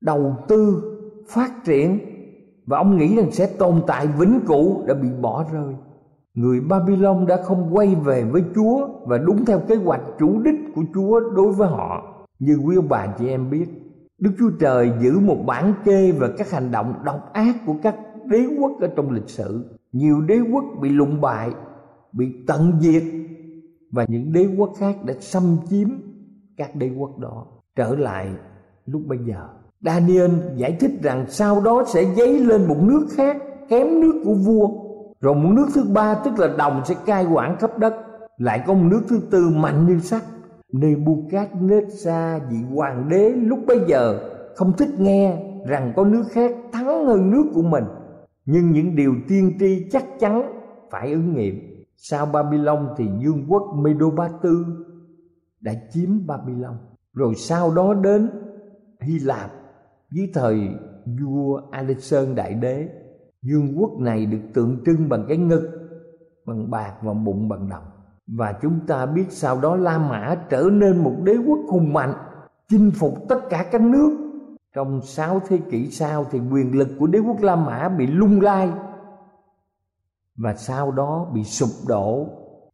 đầu 0.00 0.36
tư, 0.48 0.82
phát 1.28 1.64
triển. 1.64 1.98
Và 2.66 2.78
ông 2.78 2.96
nghĩ 2.96 3.16
rằng 3.16 3.30
sẽ 3.30 3.46
tồn 3.46 3.82
tại 3.86 4.06
vĩnh 4.06 4.40
cửu 4.46 4.86
đã 4.86 4.94
bị 4.94 5.08
bỏ 5.20 5.44
rơi. 5.52 5.74
Người 6.34 6.60
babylon 6.60 7.26
đã 7.26 7.42
không 7.42 7.68
quay 7.72 7.94
về 7.94 8.24
với 8.24 8.44
chúa 8.54 8.88
và 9.06 9.18
đúng 9.18 9.44
theo 9.44 9.60
kế 9.68 9.76
hoạch 9.76 10.02
chủ 10.18 10.42
đích 10.42 10.74
của 10.74 10.82
chúa 10.94 11.20
đối 11.20 11.52
với 11.52 11.68
họ. 11.68 12.16
Như 12.38 12.60
quý 12.64 12.76
ông 12.76 12.88
bà 12.88 13.06
chị 13.18 13.28
em 13.28 13.50
biết, 13.50 13.66
đức 14.18 14.30
chúa 14.38 14.50
trời 14.60 14.92
giữ 15.00 15.18
một 15.18 15.36
bản 15.46 15.74
kê 15.84 16.12
về 16.12 16.28
các 16.38 16.50
hành 16.50 16.70
động 16.70 16.94
độc 17.04 17.32
ác 17.32 17.56
của 17.66 17.74
các 17.82 17.96
đế 18.26 18.46
quốc 18.58 18.72
ở 18.80 18.88
trong 18.96 19.10
lịch 19.10 19.28
sử. 19.28 19.78
Nhiều 19.92 20.20
đế 20.20 20.38
quốc 20.52 20.64
bị 20.80 20.88
lụng 20.88 21.20
bại, 21.20 21.50
bị 22.12 22.44
tận 22.46 22.72
diệt, 22.80 23.02
và 23.90 24.04
những 24.08 24.32
đế 24.32 24.48
quốc 24.58 24.72
khác 24.78 24.96
đã 25.04 25.14
xâm 25.20 25.56
chiếm 25.70 25.88
các 26.56 26.76
đế 26.76 26.90
quốc 26.98 27.18
đó. 27.18 27.46
Trở 27.76 27.96
lại 27.96 28.30
lúc 28.86 29.02
bây 29.06 29.18
giờ. 29.18 29.48
Daniel 29.80 30.30
giải 30.56 30.76
thích 30.80 30.90
rằng 31.02 31.24
sau 31.28 31.60
đó 31.60 31.84
sẽ 31.86 32.04
dấy 32.16 32.38
lên 32.40 32.66
một 32.68 32.76
nước 32.80 33.06
khác, 33.10 33.36
kém 33.68 34.00
nước 34.00 34.22
của 34.24 34.34
vua. 34.34 34.68
Rồi 35.20 35.34
một 35.34 35.50
nước 35.52 35.66
thứ 35.74 35.84
ba, 35.92 36.14
tức 36.14 36.38
là 36.38 36.48
đồng, 36.58 36.82
sẽ 36.84 36.94
cai 37.06 37.26
quản 37.26 37.56
khắp 37.56 37.78
đất. 37.78 37.94
Lại 38.38 38.62
có 38.66 38.74
một 38.74 38.88
nước 38.90 39.02
thứ 39.08 39.20
tư 39.30 39.50
mạnh 39.50 39.86
như 39.86 39.98
sắt. 39.98 40.22
Nebuchadnezzar, 40.72 42.40
vị 42.50 42.56
hoàng 42.74 43.08
đế 43.08 43.30
lúc 43.30 43.58
bấy 43.66 43.80
giờ, 43.86 44.18
không 44.56 44.72
thích 44.78 44.90
nghe 44.98 45.42
rằng 45.66 45.92
có 45.96 46.04
nước 46.04 46.24
khác 46.30 46.54
thắng 46.72 47.06
hơn 47.06 47.30
nước 47.30 47.44
của 47.54 47.62
mình. 47.62 47.84
Nhưng 48.46 48.70
những 48.72 48.96
điều 48.96 49.14
tiên 49.28 49.56
tri 49.60 49.88
chắc 49.90 50.04
chắn 50.20 50.42
phải 50.90 51.12
ứng 51.12 51.34
nghiệm. 51.34 51.84
Sau 51.96 52.26
Babylon 52.26 52.88
thì 52.96 53.08
vương 53.24 53.44
quốc 53.48 53.62
Medo 53.76 54.10
Ba 54.10 54.28
Tư 54.42 54.64
đã 55.60 55.72
chiếm 55.92 56.26
Babylon. 56.26 56.76
Rồi 57.14 57.34
sau 57.34 57.74
đó 57.74 57.94
đến 57.94 58.30
Hy 59.00 59.18
Lạp 59.18 59.59
dưới 60.12 60.30
thời 60.34 60.68
vua 61.20 61.60
Alexander 61.70 62.36
đại 62.36 62.54
đế, 62.54 62.88
vương 63.42 63.74
quốc 63.78 63.90
này 63.98 64.26
được 64.26 64.40
tượng 64.54 64.78
trưng 64.86 65.08
bằng 65.08 65.24
cái 65.28 65.36
ngực, 65.36 65.70
bằng 66.46 66.70
bạc 66.70 66.94
và 67.02 67.14
bụng 67.14 67.48
bằng 67.48 67.68
đồng 67.68 67.84
và 68.36 68.58
chúng 68.62 68.80
ta 68.86 69.06
biết 69.06 69.24
sau 69.30 69.60
đó 69.60 69.76
La 69.76 69.98
Mã 69.98 70.36
trở 70.50 70.68
nên 70.72 71.04
một 71.04 71.14
đế 71.24 71.36
quốc 71.46 71.58
hùng 71.68 71.92
mạnh, 71.92 72.14
chinh 72.68 72.90
phục 72.90 73.14
tất 73.28 73.40
cả 73.50 73.66
các 73.72 73.80
nước 73.80 74.16
trong 74.74 75.00
sáu 75.02 75.40
thế 75.48 75.58
kỷ 75.70 75.90
sau 75.90 76.26
thì 76.30 76.40
quyền 76.52 76.78
lực 76.78 76.88
của 76.98 77.06
đế 77.06 77.18
quốc 77.18 77.40
La 77.40 77.56
Mã 77.56 77.88
bị 77.88 78.06
lung 78.06 78.40
lay 78.40 78.70
và 80.36 80.54
sau 80.54 80.92
đó 80.92 81.30
bị 81.34 81.44
sụp 81.44 81.88
đổ 81.88 82.28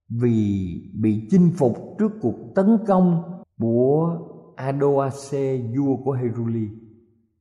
vì 0.09 0.67
bị 1.01 1.29
chinh 1.31 1.51
phục 1.59 1.77
trước 1.99 2.13
cuộc 2.23 2.35
tấn 2.55 2.79
công 2.87 3.23
của 3.61 4.19
Adoace 4.57 5.57
vua 5.77 5.97
của 6.05 6.13
Heruli. 6.13 6.69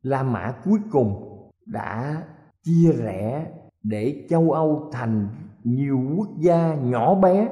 La 0.05 0.23
Mã 0.23 0.53
cuối 0.65 0.79
cùng 0.91 1.39
đã 1.65 2.23
chia 2.63 2.91
rẽ 2.91 3.45
để 3.83 4.25
châu 4.29 4.51
Âu 4.51 4.89
thành 4.91 5.27
nhiều 5.63 5.99
quốc 6.17 6.27
gia 6.39 6.75
nhỏ 6.75 7.15
bé. 7.15 7.49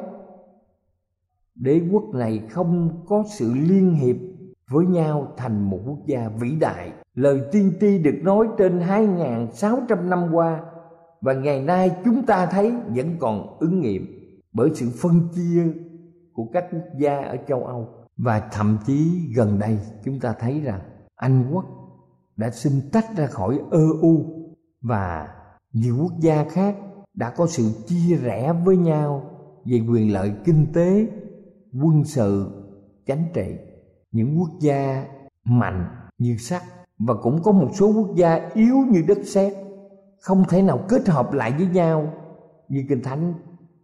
Đế 1.56 1.82
quốc 1.92 2.04
này 2.14 2.44
không 2.50 3.04
có 3.08 3.24
sự 3.30 3.54
liên 3.54 3.94
hiệp 3.94 4.16
với 4.70 4.86
nhau 4.86 5.34
thành 5.38 5.70
một 5.70 5.80
quốc 5.86 5.98
gia 6.06 6.30
vĩ 6.30 6.56
đại. 6.60 6.92
Lời 7.16 7.42
tiên 7.52 7.74
tri 7.82 7.98
được 7.98 8.20
nói 8.22 8.48
trên 8.58 8.80
2.600 8.80 10.10
năm 10.10 10.30
qua 10.34 10.62
và 11.22 11.34
ngày 11.34 11.62
nay 11.62 11.92
chúng 12.06 12.26
ta 12.26 12.46
thấy 12.46 12.74
vẫn 12.96 13.16
còn 13.20 13.58
ứng 13.60 13.80
nghiệm 13.80 14.06
bởi 14.54 14.70
sự 14.74 14.90
phân 15.02 15.28
chia 15.36 15.64
của 16.34 16.46
các 16.54 16.66
quốc 16.72 16.88
gia 16.98 17.22
ở 17.22 17.38
châu 17.48 17.66
Âu 17.66 17.90
và 18.18 18.50
thậm 18.52 18.78
chí 18.86 19.12
gần 19.36 19.60
đây 19.60 19.80
chúng 20.06 20.20
ta 20.20 20.36
thấy 20.40 20.62
rằng 20.62 20.80
Anh 21.16 21.46
quốc 21.52 21.66
đã 22.36 22.50
xin 22.52 22.90
tách 22.92 23.18
ra 23.18 23.28
khỏi 23.28 23.60
EU 23.72 24.26
và 24.82 25.28
nhiều 25.74 25.98
quốc 26.02 26.14
gia 26.20 26.46
khác 26.50 26.76
đã 27.14 27.30
có 27.30 27.48
sự 27.48 27.72
chia 27.88 28.16
rẽ 28.16 28.54
với 28.66 28.78
nhau 28.78 29.30
về 29.66 29.82
quyền 29.90 30.14
lợi 30.14 30.34
kinh 30.46 30.68
tế, 30.74 31.08
quân 31.84 32.04
sự, 32.04 32.52
chính 33.06 33.24
trị. 33.34 33.56
Những 34.12 34.40
quốc 34.40 34.52
gia 34.60 35.06
mạnh 35.44 35.88
như 36.18 36.38
sắt 36.38 36.62
và 37.00 37.14
cũng 37.24 37.44
có 37.44 37.52
một 37.52 37.70
số 37.74 37.94
quốc 37.94 38.16
gia 38.16 38.50
yếu 38.54 38.76
như 38.78 39.04
đất 39.08 39.18
sét 39.26 39.54
không 40.22 40.44
thể 40.50 40.62
nào 40.62 40.86
kết 40.90 41.08
hợp 41.08 41.34
lại 41.34 41.54
với 41.58 41.68
nhau 41.68 42.14
như 42.70 42.86
kinh 42.90 43.04
thánh 43.04 43.34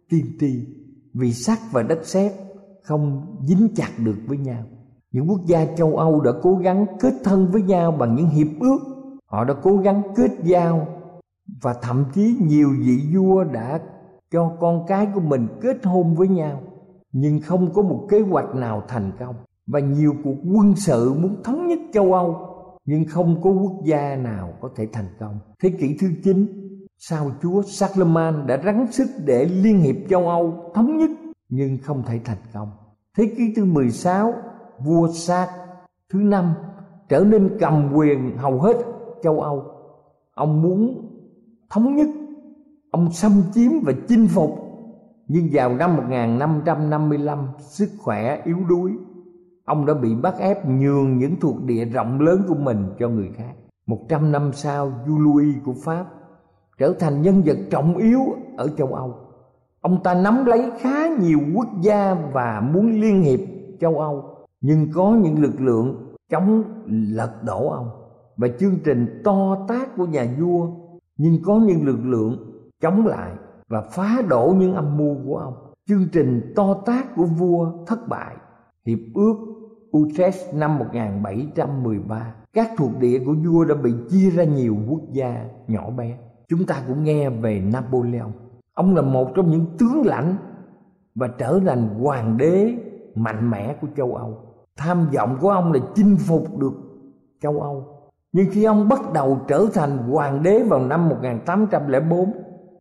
tiên 0.08 0.26
tri 0.40 0.66
vì 1.14 1.32
sắt 1.32 1.58
và 1.72 1.82
đất 1.82 2.06
sét 2.06 2.32
không 2.82 3.36
dính 3.46 3.68
chặt 3.76 3.90
được 3.98 4.16
với 4.26 4.38
nhau 4.38 4.64
những 5.12 5.28
quốc 5.28 5.40
gia 5.46 5.66
châu 5.76 5.96
âu 5.96 6.20
đã 6.20 6.30
cố 6.42 6.54
gắng 6.54 6.86
kết 7.00 7.14
thân 7.24 7.50
với 7.52 7.62
nhau 7.62 7.92
bằng 7.92 8.14
những 8.14 8.28
hiệp 8.28 8.46
ước 8.60 8.78
họ 9.26 9.44
đã 9.44 9.54
cố 9.62 9.76
gắng 9.76 10.02
kết 10.16 10.30
giao 10.42 10.86
và 11.62 11.74
thậm 11.82 12.04
chí 12.14 12.36
nhiều 12.40 12.68
vị 12.80 12.98
vua 13.14 13.44
đã 13.44 13.80
cho 14.30 14.56
con 14.60 14.86
cái 14.86 15.08
của 15.14 15.20
mình 15.20 15.48
kết 15.60 15.84
hôn 15.84 16.14
với 16.14 16.28
nhau 16.28 16.60
nhưng 17.12 17.40
không 17.40 17.72
có 17.74 17.82
một 17.82 18.06
kế 18.10 18.20
hoạch 18.20 18.54
nào 18.54 18.82
thành 18.88 19.12
công 19.18 19.34
và 19.66 19.80
nhiều 19.80 20.14
cuộc 20.24 20.36
quân 20.54 20.74
sự 20.76 21.14
muốn 21.14 21.42
thống 21.42 21.66
nhất 21.66 21.78
châu 21.92 22.12
âu 22.12 22.50
nhưng 22.84 23.04
không 23.04 23.42
có 23.42 23.50
quốc 23.50 23.84
gia 23.84 24.16
nào 24.16 24.52
có 24.60 24.70
thể 24.76 24.88
thành 24.92 25.08
công. 25.20 25.38
Thế 25.62 25.70
kỷ 25.80 25.96
thứ 26.00 26.08
9, 26.24 26.46
sau 26.98 27.30
Chúa 27.42 27.62
Salomon 27.62 28.46
đã 28.46 28.60
rắn 28.64 28.92
sức 28.92 29.08
để 29.24 29.44
liên 29.44 29.80
hiệp 29.80 29.96
châu 30.10 30.28
Âu 30.28 30.70
thống 30.74 30.96
nhất 30.96 31.10
nhưng 31.48 31.78
không 31.82 32.02
thể 32.06 32.20
thành 32.24 32.38
công. 32.54 32.70
Thế 33.16 33.34
kỷ 33.36 33.52
thứ 33.56 33.64
16, 33.64 34.34
vua 34.84 35.08
Sát 35.12 35.48
thứ 36.10 36.18
năm 36.18 36.54
trở 37.08 37.20
nên 37.20 37.56
cầm 37.60 37.92
quyền 37.94 38.36
hầu 38.36 38.60
hết 38.60 38.76
châu 39.22 39.40
Âu. 39.40 39.64
Ông 40.34 40.62
muốn 40.62 41.10
thống 41.70 41.96
nhất, 41.96 42.08
ông 42.90 43.12
xâm 43.12 43.32
chiếm 43.54 43.70
và 43.82 43.92
chinh 44.08 44.26
phục. 44.28 44.50
Nhưng 45.28 45.48
vào 45.52 45.74
năm 45.74 45.96
1555, 45.96 47.38
sức 47.58 47.88
khỏe 47.98 48.42
yếu 48.44 48.56
đuối, 48.68 48.92
ông 49.64 49.86
đã 49.86 49.94
bị 49.94 50.14
bắt 50.14 50.34
ép 50.38 50.66
nhường 50.66 51.18
những 51.18 51.40
thuộc 51.40 51.62
địa 51.62 51.84
rộng 51.84 52.20
lớn 52.20 52.42
của 52.48 52.54
mình 52.54 52.86
cho 52.98 53.08
người 53.08 53.30
khác. 53.36 53.52
Một 53.86 53.98
trăm 54.08 54.32
năm 54.32 54.50
sau, 54.52 54.92
vua 55.06 55.18
Louis 55.18 55.56
của 55.64 55.74
Pháp 55.84 56.06
trở 56.78 56.94
thành 56.98 57.22
nhân 57.22 57.42
vật 57.44 57.58
trọng 57.70 57.96
yếu 57.96 58.20
ở 58.56 58.68
châu 58.78 58.88
Âu. 58.88 59.14
Ông 59.80 60.02
ta 60.02 60.14
nắm 60.14 60.44
lấy 60.44 60.70
khá 60.80 61.08
nhiều 61.20 61.38
quốc 61.54 61.68
gia 61.80 62.14
và 62.32 62.62
muốn 62.72 63.00
liên 63.00 63.22
hiệp 63.22 63.40
châu 63.80 63.98
Âu, 63.98 64.29
nhưng 64.60 64.92
có 64.92 65.18
những 65.22 65.38
lực 65.38 65.60
lượng 65.60 66.14
chống 66.30 66.62
lật 66.86 67.32
đổ 67.44 67.70
ông. 67.70 67.90
Và 68.36 68.48
chương 68.48 68.78
trình 68.84 69.20
to 69.24 69.66
tác 69.68 69.96
của 69.96 70.06
nhà 70.06 70.26
vua, 70.40 70.68
nhưng 71.16 71.42
có 71.42 71.56
những 71.56 71.86
lực 71.86 71.98
lượng 72.04 72.36
chống 72.80 73.06
lại 73.06 73.32
và 73.68 73.82
phá 73.82 74.22
đổ 74.28 74.54
những 74.58 74.74
âm 74.74 74.96
mưu 74.96 75.16
của 75.26 75.36
ông. 75.36 75.54
Chương 75.88 76.08
trình 76.12 76.52
to 76.56 76.74
tác 76.86 77.16
của 77.16 77.24
vua 77.24 77.72
thất 77.86 78.08
bại, 78.08 78.36
hiệp 78.86 78.98
ước 79.14 79.34
Utrecht 79.96 80.54
năm 80.54 80.78
1713 80.78 82.34
các 82.52 82.70
thuộc 82.76 82.90
địa 83.00 83.22
của 83.26 83.34
vua 83.44 83.64
đã 83.64 83.74
bị 83.74 83.94
chia 84.10 84.30
ra 84.30 84.44
nhiều 84.44 84.76
quốc 84.88 85.00
gia 85.12 85.44
nhỏ 85.68 85.90
bé. 85.90 86.18
Chúng 86.48 86.66
ta 86.66 86.82
cũng 86.88 87.04
nghe 87.04 87.30
về 87.30 87.60
Napoleon. 87.72 88.30
Ông 88.74 88.96
là 88.96 89.02
một 89.02 89.32
trong 89.34 89.50
những 89.50 89.66
tướng 89.78 90.02
lãnh 90.06 90.36
và 91.14 91.28
trở 91.38 91.60
thành 91.66 91.88
hoàng 91.88 92.36
đế 92.36 92.74
mạnh 93.14 93.50
mẽ 93.50 93.76
của 93.80 93.86
châu 93.96 94.14
Âu 94.14 94.38
tham 94.80 95.06
vọng 95.14 95.36
của 95.40 95.50
ông 95.50 95.72
là 95.72 95.80
chinh 95.94 96.16
phục 96.16 96.58
được 96.58 96.72
châu 97.42 97.60
Âu. 97.60 97.84
Nhưng 98.32 98.46
khi 98.52 98.64
ông 98.64 98.88
bắt 98.88 99.12
đầu 99.12 99.40
trở 99.48 99.66
thành 99.74 99.98
hoàng 99.98 100.42
đế 100.42 100.62
vào 100.62 100.86
năm 100.86 101.08
1804 101.08 102.32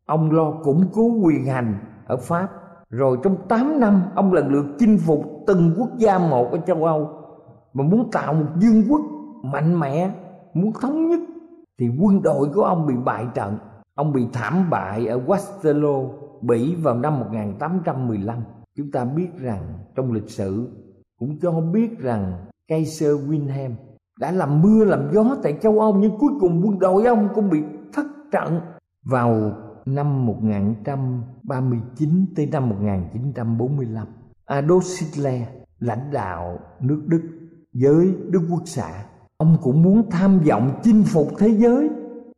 ông 0.05 0.31
lo 0.31 0.51
củng 0.63 0.85
cố 0.93 1.03
quyền 1.23 1.45
hành 1.45 1.75
ở 2.07 2.17
Pháp. 2.17 2.47
Rồi 2.89 3.17
trong 3.23 3.35
8 3.47 3.79
năm, 3.79 4.01
ông 4.15 4.33
lần 4.33 4.51
lượt 4.51 4.65
chinh 4.79 4.97
phục 4.97 5.25
từng 5.47 5.75
quốc 5.77 5.89
gia 5.97 6.17
một 6.17 6.51
ở 6.51 6.57
châu 6.67 6.85
Âu 6.85 7.09
Mà 7.73 7.83
muốn 7.83 8.12
tạo 8.12 8.33
một 8.33 8.45
vương 8.62 8.83
quốc 8.89 9.01
mạnh 9.43 9.79
mẽ, 9.79 10.12
Muốn 10.53 10.71
thống 10.81 11.09
nhất, 11.09 11.19
Thì 11.79 11.89
quân 12.01 12.21
đội 12.21 12.49
của 12.53 12.62
ông 12.62 12.88
bị 12.88 12.93
bại 13.05 13.25
trận. 13.33 13.57
Ông 13.95 14.13
bị 14.13 14.27
thảm 14.33 14.69
bại 14.69 15.07
ở 15.07 15.19
Waterloo, 15.27 16.09
Bỉ 16.41 16.75
vào 16.75 16.95
năm 16.95 17.19
1815 17.19 18.38
Chúng 18.77 18.91
ta 18.91 19.05
biết 19.05 19.27
rằng 19.38 19.63
trong 19.95 20.12
lịch 20.12 20.29
sử 20.29 20.67
cũng 21.19 21.39
cho 21.41 21.51
biết 21.51 21.99
rằng 21.99 22.45
Kaiser 22.67 23.12
Wilhelm 23.12 23.71
đã 24.19 24.32
làm 24.32 24.62
mưa 24.62 24.86
làm 24.86 25.10
gió 25.13 25.38
tại 25.43 25.58
châu 25.62 25.79
Âu, 25.79 25.95
nhưng 25.95 26.17
cuối 26.17 26.32
cùng 26.39 26.62
quân 26.65 26.79
đội 26.79 27.05
ông 27.05 27.29
cũng 27.36 27.49
bị 27.49 27.63
thất 27.93 28.05
trận 28.32 28.60
vào 29.03 29.51
năm 29.86 30.25
1939 30.25 32.25
tới 32.36 32.45
năm 32.45 32.69
1945. 32.69 34.08
Adolf 34.45 34.82
Hitler, 34.99 35.41
lãnh 35.79 36.12
đạo 36.12 36.60
nước 36.79 37.03
Đức 37.08 37.21
với 37.73 38.13
Đức 38.29 38.41
Quốc 38.51 38.63
xã, 38.65 39.05
ông 39.38 39.58
cũng 39.62 39.84
muốn 39.84 40.10
tham 40.12 40.39
vọng 40.39 40.79
chinh 40.84 41.03
phục 41.03 41.27
thế 41.38 41.47
giới 41.47 41.89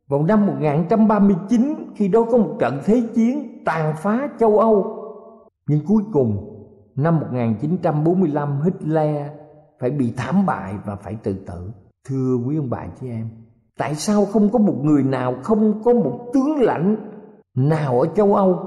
vào 0.08 0.22
năm 0.22 0.46
1939 0.46 1.74
khi 1.94 2.08
đó 2.08 2.26
có 2.30 2.38
một 2.38 2.56
trận 2.60 2.80
thế 2.84 3.02
chiến 3.14 3.62
tàn 3.64 3.94
phá 3.98 4.28
châu 4.38 4.58
Âu, 4.58 4.98
nhưng 5.68 5.86
cuối 5.86 6.02
cùng 6.12 6.51
năm 6.96 7.20
1945 7.20 8.60
Hitler 8.62 9.26
phải 9.80 9.90
bị 9.90 10.12
thảm 10.16 10.46
bại 10.46 10.74
và 10.86 10.96
phải 10.96 11.16
tự 11.22 11.34
tử. 11.46 11.70
Thưa 12.08 12.36
quý 12.46 12.56
ông 12.56 12.70
bà 12.70 12.86
chị 13.00 13.08
em, 13.08 13.28
tại 13.78 13.94
sao 13.94 14.24
không 14.24 14.50
có 14.50 14.58
một 14.58 14.76
người 14.82 15.02
nào, 15.02 15.34
không 15.42 15.82
có 15.84 15.92
một 15.92 16.30
tướng 16.34 16.62
lãnh 16.62 16.96
nào 17.54 18.00
ở 18.00 18.06
châu 18.14 18.34
Âu 18.34 18.58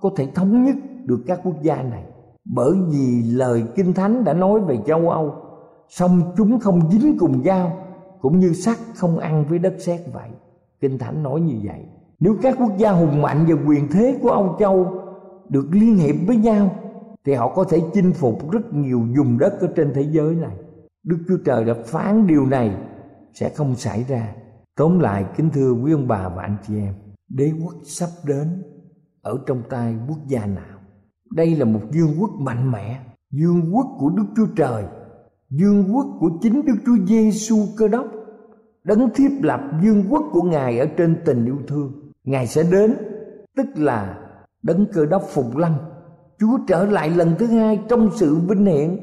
có 0.00 0.10
thể 0.16 0.26
thống 0.34 0.64
nhất 0.64 0.76
được 1.04 1.20
các 1.26 1.40
quốc 1.44 1.54
gia 1.62 1.82
này? 1.82 2.04
Bởi 2.44 2.72
vì 2.90 3.22
lời 3.22 3.64
kinh 3.76 3.92
thánh 3.92 4.24
đã 4.24 4.32
nói 4.32 4.60
về 4.60 4.78
châu 4.86 5.10
Âu, 5.10 5.34
song 5.88 6.20
chúng 6.36 6.60
không 6.60 6.90
dính 6.90 7.16
cùng 7.18 7.42
nhau, 7.42 7.72
cũng 8.20 8.38
như 8.38 8.52
sắt 8.52 8.78
không 8.94 9.18
ăn 9.18 9.44
với 9.48 9.58
đất 9.58 9.74
sét 9.78 10.00
vậy. 10.12 10.28
Kinh 10.80 10.98
thánh 10.98 11.22
nói 11.22 11.40
như 11.40 11.54
vậy, 11.64 11.84
nếu 12.20 12.36
các 12.42 12.56
quốc 12.58 12.72
gia 12.78 12.90
hùng 12.90 13.22
mạnh 13.22 13.44
và 13.48 13.54
quyền 13.66 13.88
thế 13.88 14.18
của 14.22 14.30
Âu 14.30 14.56
Châu 14.58 14.86
được 15.48 15.66
liên 15.72 15.96
hiệp 15.96 16.16
với 16.26 16.36
nhau 16.36 16.70
thì 17.24 17.34
họ 17.34 17.54
có 17.54 17.64
thể 17.64 17.80
chinh 17.94 18.12
phục 18.12 18.50
rất 18.50 18.74
nhiều 18.74 19.00
vùng 19.16 19.38
đất 19.38 19.60
ở 19.60 19.68
trên 19.76 19.92
thế 19.94 20.02
giới 20.02 20.34
này. 20.34 20.56
Đức 21.02 21.18
Chúa 21.28 21.36
Trời 21.44 21.64
đã 21.64 21.74
phán 21.86 22.26
điều 22.26 22.46
này, 22.46 22.76
sẽ 23.32 23.48
không 23.48 23.76
xảy 23.76 24.04
ra. 24.08 24.34
Tóm 24.76 24.98
lại, 24.98 25.24
kính 25.36 25.50
thưa 25.50 25.72
quý 25.72 25.92
ông 25.92 26.08
bà 26.08 26.28
và 26.28 26.42
anh 26.42 26.56
chị 26.66 26.78
em, 26.78 26.94
đế 27.28 27.52
quốc 27.64 27.74
sắp 27.84 28.08
đến 28.24 28.62
ở 29.22 29.38
trong 29.46 29.62
tay 29.70 29.96
quốc 30.08 30.18
gia 30.26 30.46
nào? 30.46 30.78
Đây 31.30 31.56
là 31.56 31.64
một 31.64 31.80
vương 31.94 32.14
quốc 32.20 32.30
mạnh 32.38 32.70
mẽ, 32.70 33.00
vương 33.32 33.74
quốc 33.74 33.86
của 33.98 34.08
Đức 34.08 34.24
Chúa 34.36 34.46
Trời, 34.56 34.84
vương 35.50 35.94
quốc 35.94 36.06
của 36.20 36.30
chính 36.42 36.66
Đức 36.66 36.74
Chúa 36.86 37.06
Giêsu 37.06 37.56
Cơ 37.76 37.88
Đốc, 37.88 38.06
đấng 38.84 39.10
thiết 39.14 39.30
lập 39.42 39.60
vương 39.82 40.04
quốc 40.10 40.24
của 40.32 40.42
Ngài 40.42 40.78
ở 40.78 40.86
trên 40.96 41.16
tình 41.24 41.44
yêu 41.44 41.58
thương. 41.68 42.12
Ngài 42.24 42.46
sẽ 42.46 42.62
đến, 42.62 42.94
tức 43.56 43.66
là 43.74 44.18
đấng 44.62 44.86
Cơ 44.92 45.06
Đốc 45.06 45.22
phục 45.28 45.56
lâm. 45.56 45.72
Chúa 46.40 46.58
trở 46.66 46.84
lại 46.84 47.10
lần 47.10 47.34
thứ 47.38 47.46
hai 47.46 47.80
trong 47.88 48.10
sự 48.14 48.36
vinh 48.48 48.66
hiển. 48.66 48.96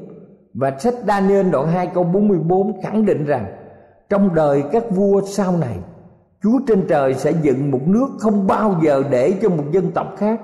Và 0.54 0.78
sách 0.78 0.94
Daniel 1.06 1.50
đoạn 1.50 1.68
2 1.68 1.86
câu 1.94 2.04
44 2.04 2.82
khẳng 2.82 3.06
định 3.06 3.24
rằng, 3.24 3.46
trong 4.08 4.34
đời 4.34 4.62
các 4.72 4.84
vua 4.90 5.20
sau 5.26 5.56
này, 5.56 5.78
Chúa 6.42 6.60
trên 6.66 6.86
trời 6.88 7.14
sẽ 7.14 7.32
dựng 7.42 7.70
một 7.70 7.80
nước 7.86 8.08
không 8.18 8.46
bao 8.46 8.80
giờ 8.82 9.02
để 9.10 9.34
cho 9.42 9.48
một 9.48 9.64
dân 9.72 9.90
tộc 9.92 10.14
khác. 10.16 10.40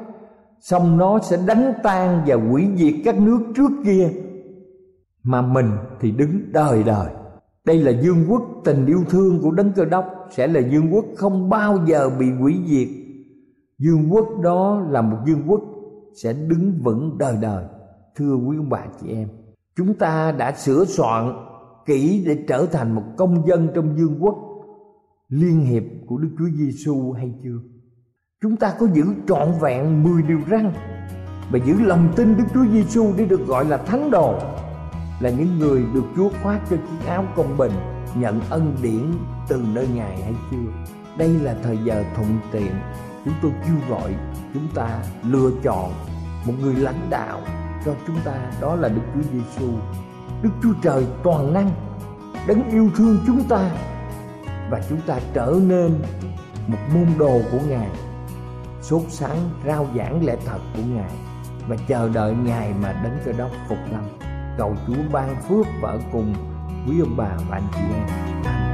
Xong 0.60 0.98
nó 0.98 1.18
sẽ 1.18 1.38
đánh 1.46 1.72
tan 1.82 2.22
và 2.26 2.36
hủy 2.36 2.68
diệt 2.76 2.94
các 3.04 3.20
nước 3.20 3.38
trước 3.56 3.70
kia. 3.84 4.08
Mà 5.22 5.42
mình 5.42 5.70
thì 6.00 6.10
đứng 6.10 6.52
đời 6.52 6.82
đời. 6.82 7.08
Đây 7.64 7.78
là 7.78 7.90
dương 7.90 8.24
quốc 8.28 8.42
tình 8.64 8.86
yêu 8.86 9.04
thương 9.10 9.40
của 9.42 9.50
Đấng 9.50 9.72
Cơ 9.72 9.84
Đốc, 9.84 10.04
Sẽ 10.30 10.46
là 10.46 10.60
dương 10.60 10.94
quốc 10.94 11.04
không 11.16 11.50
bao 11.50 11.78
giờ 11.86 12.10
bị 12.18 12.30
hủy 12.30 12.56
diệt. 12.66 12.88
Dương 13.78 14.08
quốc 14.10 14.28
đó 14.42 14.86
là 14.90 15.02
một 15.02 15.18
dương 15.26 15.42
quốc 15.48 15.60
sẽ 16.22 16.32
đứng 16.32 16.72
vững 16.82 17.18
đời 17.18 17.36
đời 17.42 17.64
Thưa 18.16 18.34
quý 18.34 18.56
ông 18.56 18.70
bà 18.70 18.86
chị 19.00 19.08
em, 19.08 19.28
Chúng 19.76 19.94
ta 19.94 20.32
đã 20.32 20.52
sửa 20.52 20.84
soạn 20.84 21.32
kỹ 21.86 22.24
để 22.26 22.44
trở 22.48 22.66
thành 22.66 22.94
một 22.94 23.02
công 23.16 23.46
dân 23.46 23.68
trong 23.74 23.96
vương 23.96 24.16
quốc, 24.20 24.34
liên 25.28 25.60
hiệp 25.60 25.82
của 26.06 26.18
Đức 26.18 26.28
Chúa 26.38 26.48
Giêsu 26.56 27.12
hay 27.12 27.32
chưa? 27.44 27.58
Chúng 28.42 28.56
ta 28.56 28.74
có 28.78 28.86
giữ 28.92 29.04
trọn 29.28 29.48
vẹn 29.60 30.02
10 30.02 30.22
điều 30.22 30.40
răn 30.50 30.72
và 31.50 31.58
giữ 31.66 31.80
lòng 31.80 32.12
tin 32.16 32.36
Đức 32.36 32.44
Chúa 32.54 32.64
Giêsu 32.72 33.12
để 33.16 33.24
được 33.24 33.46
gọi 33.46 33.64
là 33.64 33.76
thánh 33.76 34.10
đồ, 34.10 34.34
là 35.20 35.30
những 35.30 35.58
người 35.58 35.84
được 35.94 36.04
Chúa 36.16 36.28
khoác 36.42 36.60
cho 36.70 36.76
chiếc 36.76 37.06
áo 37.06 37.24
công 37.36 37.56
bình, 37.56 37.72
nhận 38.16 38.40
ân 38.50 38.76
điển 38.82 39.12
từ 39.48 39.62
nơi 39.74 39.88
Ngài 39.94 40.22
hay 40.22 40.34
chưa? 40.50 40.88
Đây 41.18 41.28
là 41.28 41.56
thời 41.62 41.78
giờ 41.84 42.04
thuận 42.16 42.38
tiện 42.52 42.72
chúng 43.24 43.34
tôi 43.42 43.52
kêu 43.66 43.76
gọi 43.88 44.14
chúng 44.54 44.68
ta 44.74 44.88
lựa 45.22 45.50
chọn 45.62 45.92
một 46.46 46.52
người 46.60 46.74
lãnh 46.74 47.10
đạo 47.10 47.40
cho 47.84 47.94
chúng 48.06 48.16
ta, 48.24 48.32
đó 48.60 48.74
là 48.74 48.88
Đức 48.88 49.02
Chúa 49.14 49.22
Giêsu. 49.32 49.70
Đức 50.42 50.50
Chúa 50.62 50.72
Trời 50.82 51.06
toàn 51.22 51.52
năng 51.52 51.70
đấng 52.46 52.70
yêu 52.70 52.90
thương 52.96 53.18
chúng 53.26 53.44
ta 53.48 53.70
và 54.70 54.82
chúng 54.88 55.00
ta 55.06 55.18
trở 55.34 55.54
nên 55.66 56.02
một 56.66 56.78
môn 56.94 57.06
đồ 57.18 57.40
của 57.52 57.58
Ngài, 57.68 57.88
sốt 58.82 59.02
sáng, 59.08 59.50
rao 59.66 59.86
giảng 59.96 60.26
lẽ 60.26 60.36
thật 60.46 60.58
của 60.76 60.82
Ngài 60.94 61.10
và 61.68 61.76
chờ 61.88 62.08
đợi 62.08 62.34
Ngài 62.44 62.72
mà 62.82 62.92
đến 63.04 63.12
cơ 63.24 63.32
đốc 63.32 63.50
phục 63.68 63.78
lâm. 63.92 64.02
Cầu 64.58 64.76
Chúa 64.86 65.02
ban 65.12 65.42
phước 65.48 65.66
và 65.80 65.90
ở 65.90 65.98
cùng 66.12 66.34
quý 66.88 67.00
ông 67.00 67.16
bà 67.16 67.30
và 67.50 67.56
anh 67.56 67.68
chị 67.74 67.80
em. 67.94 68.73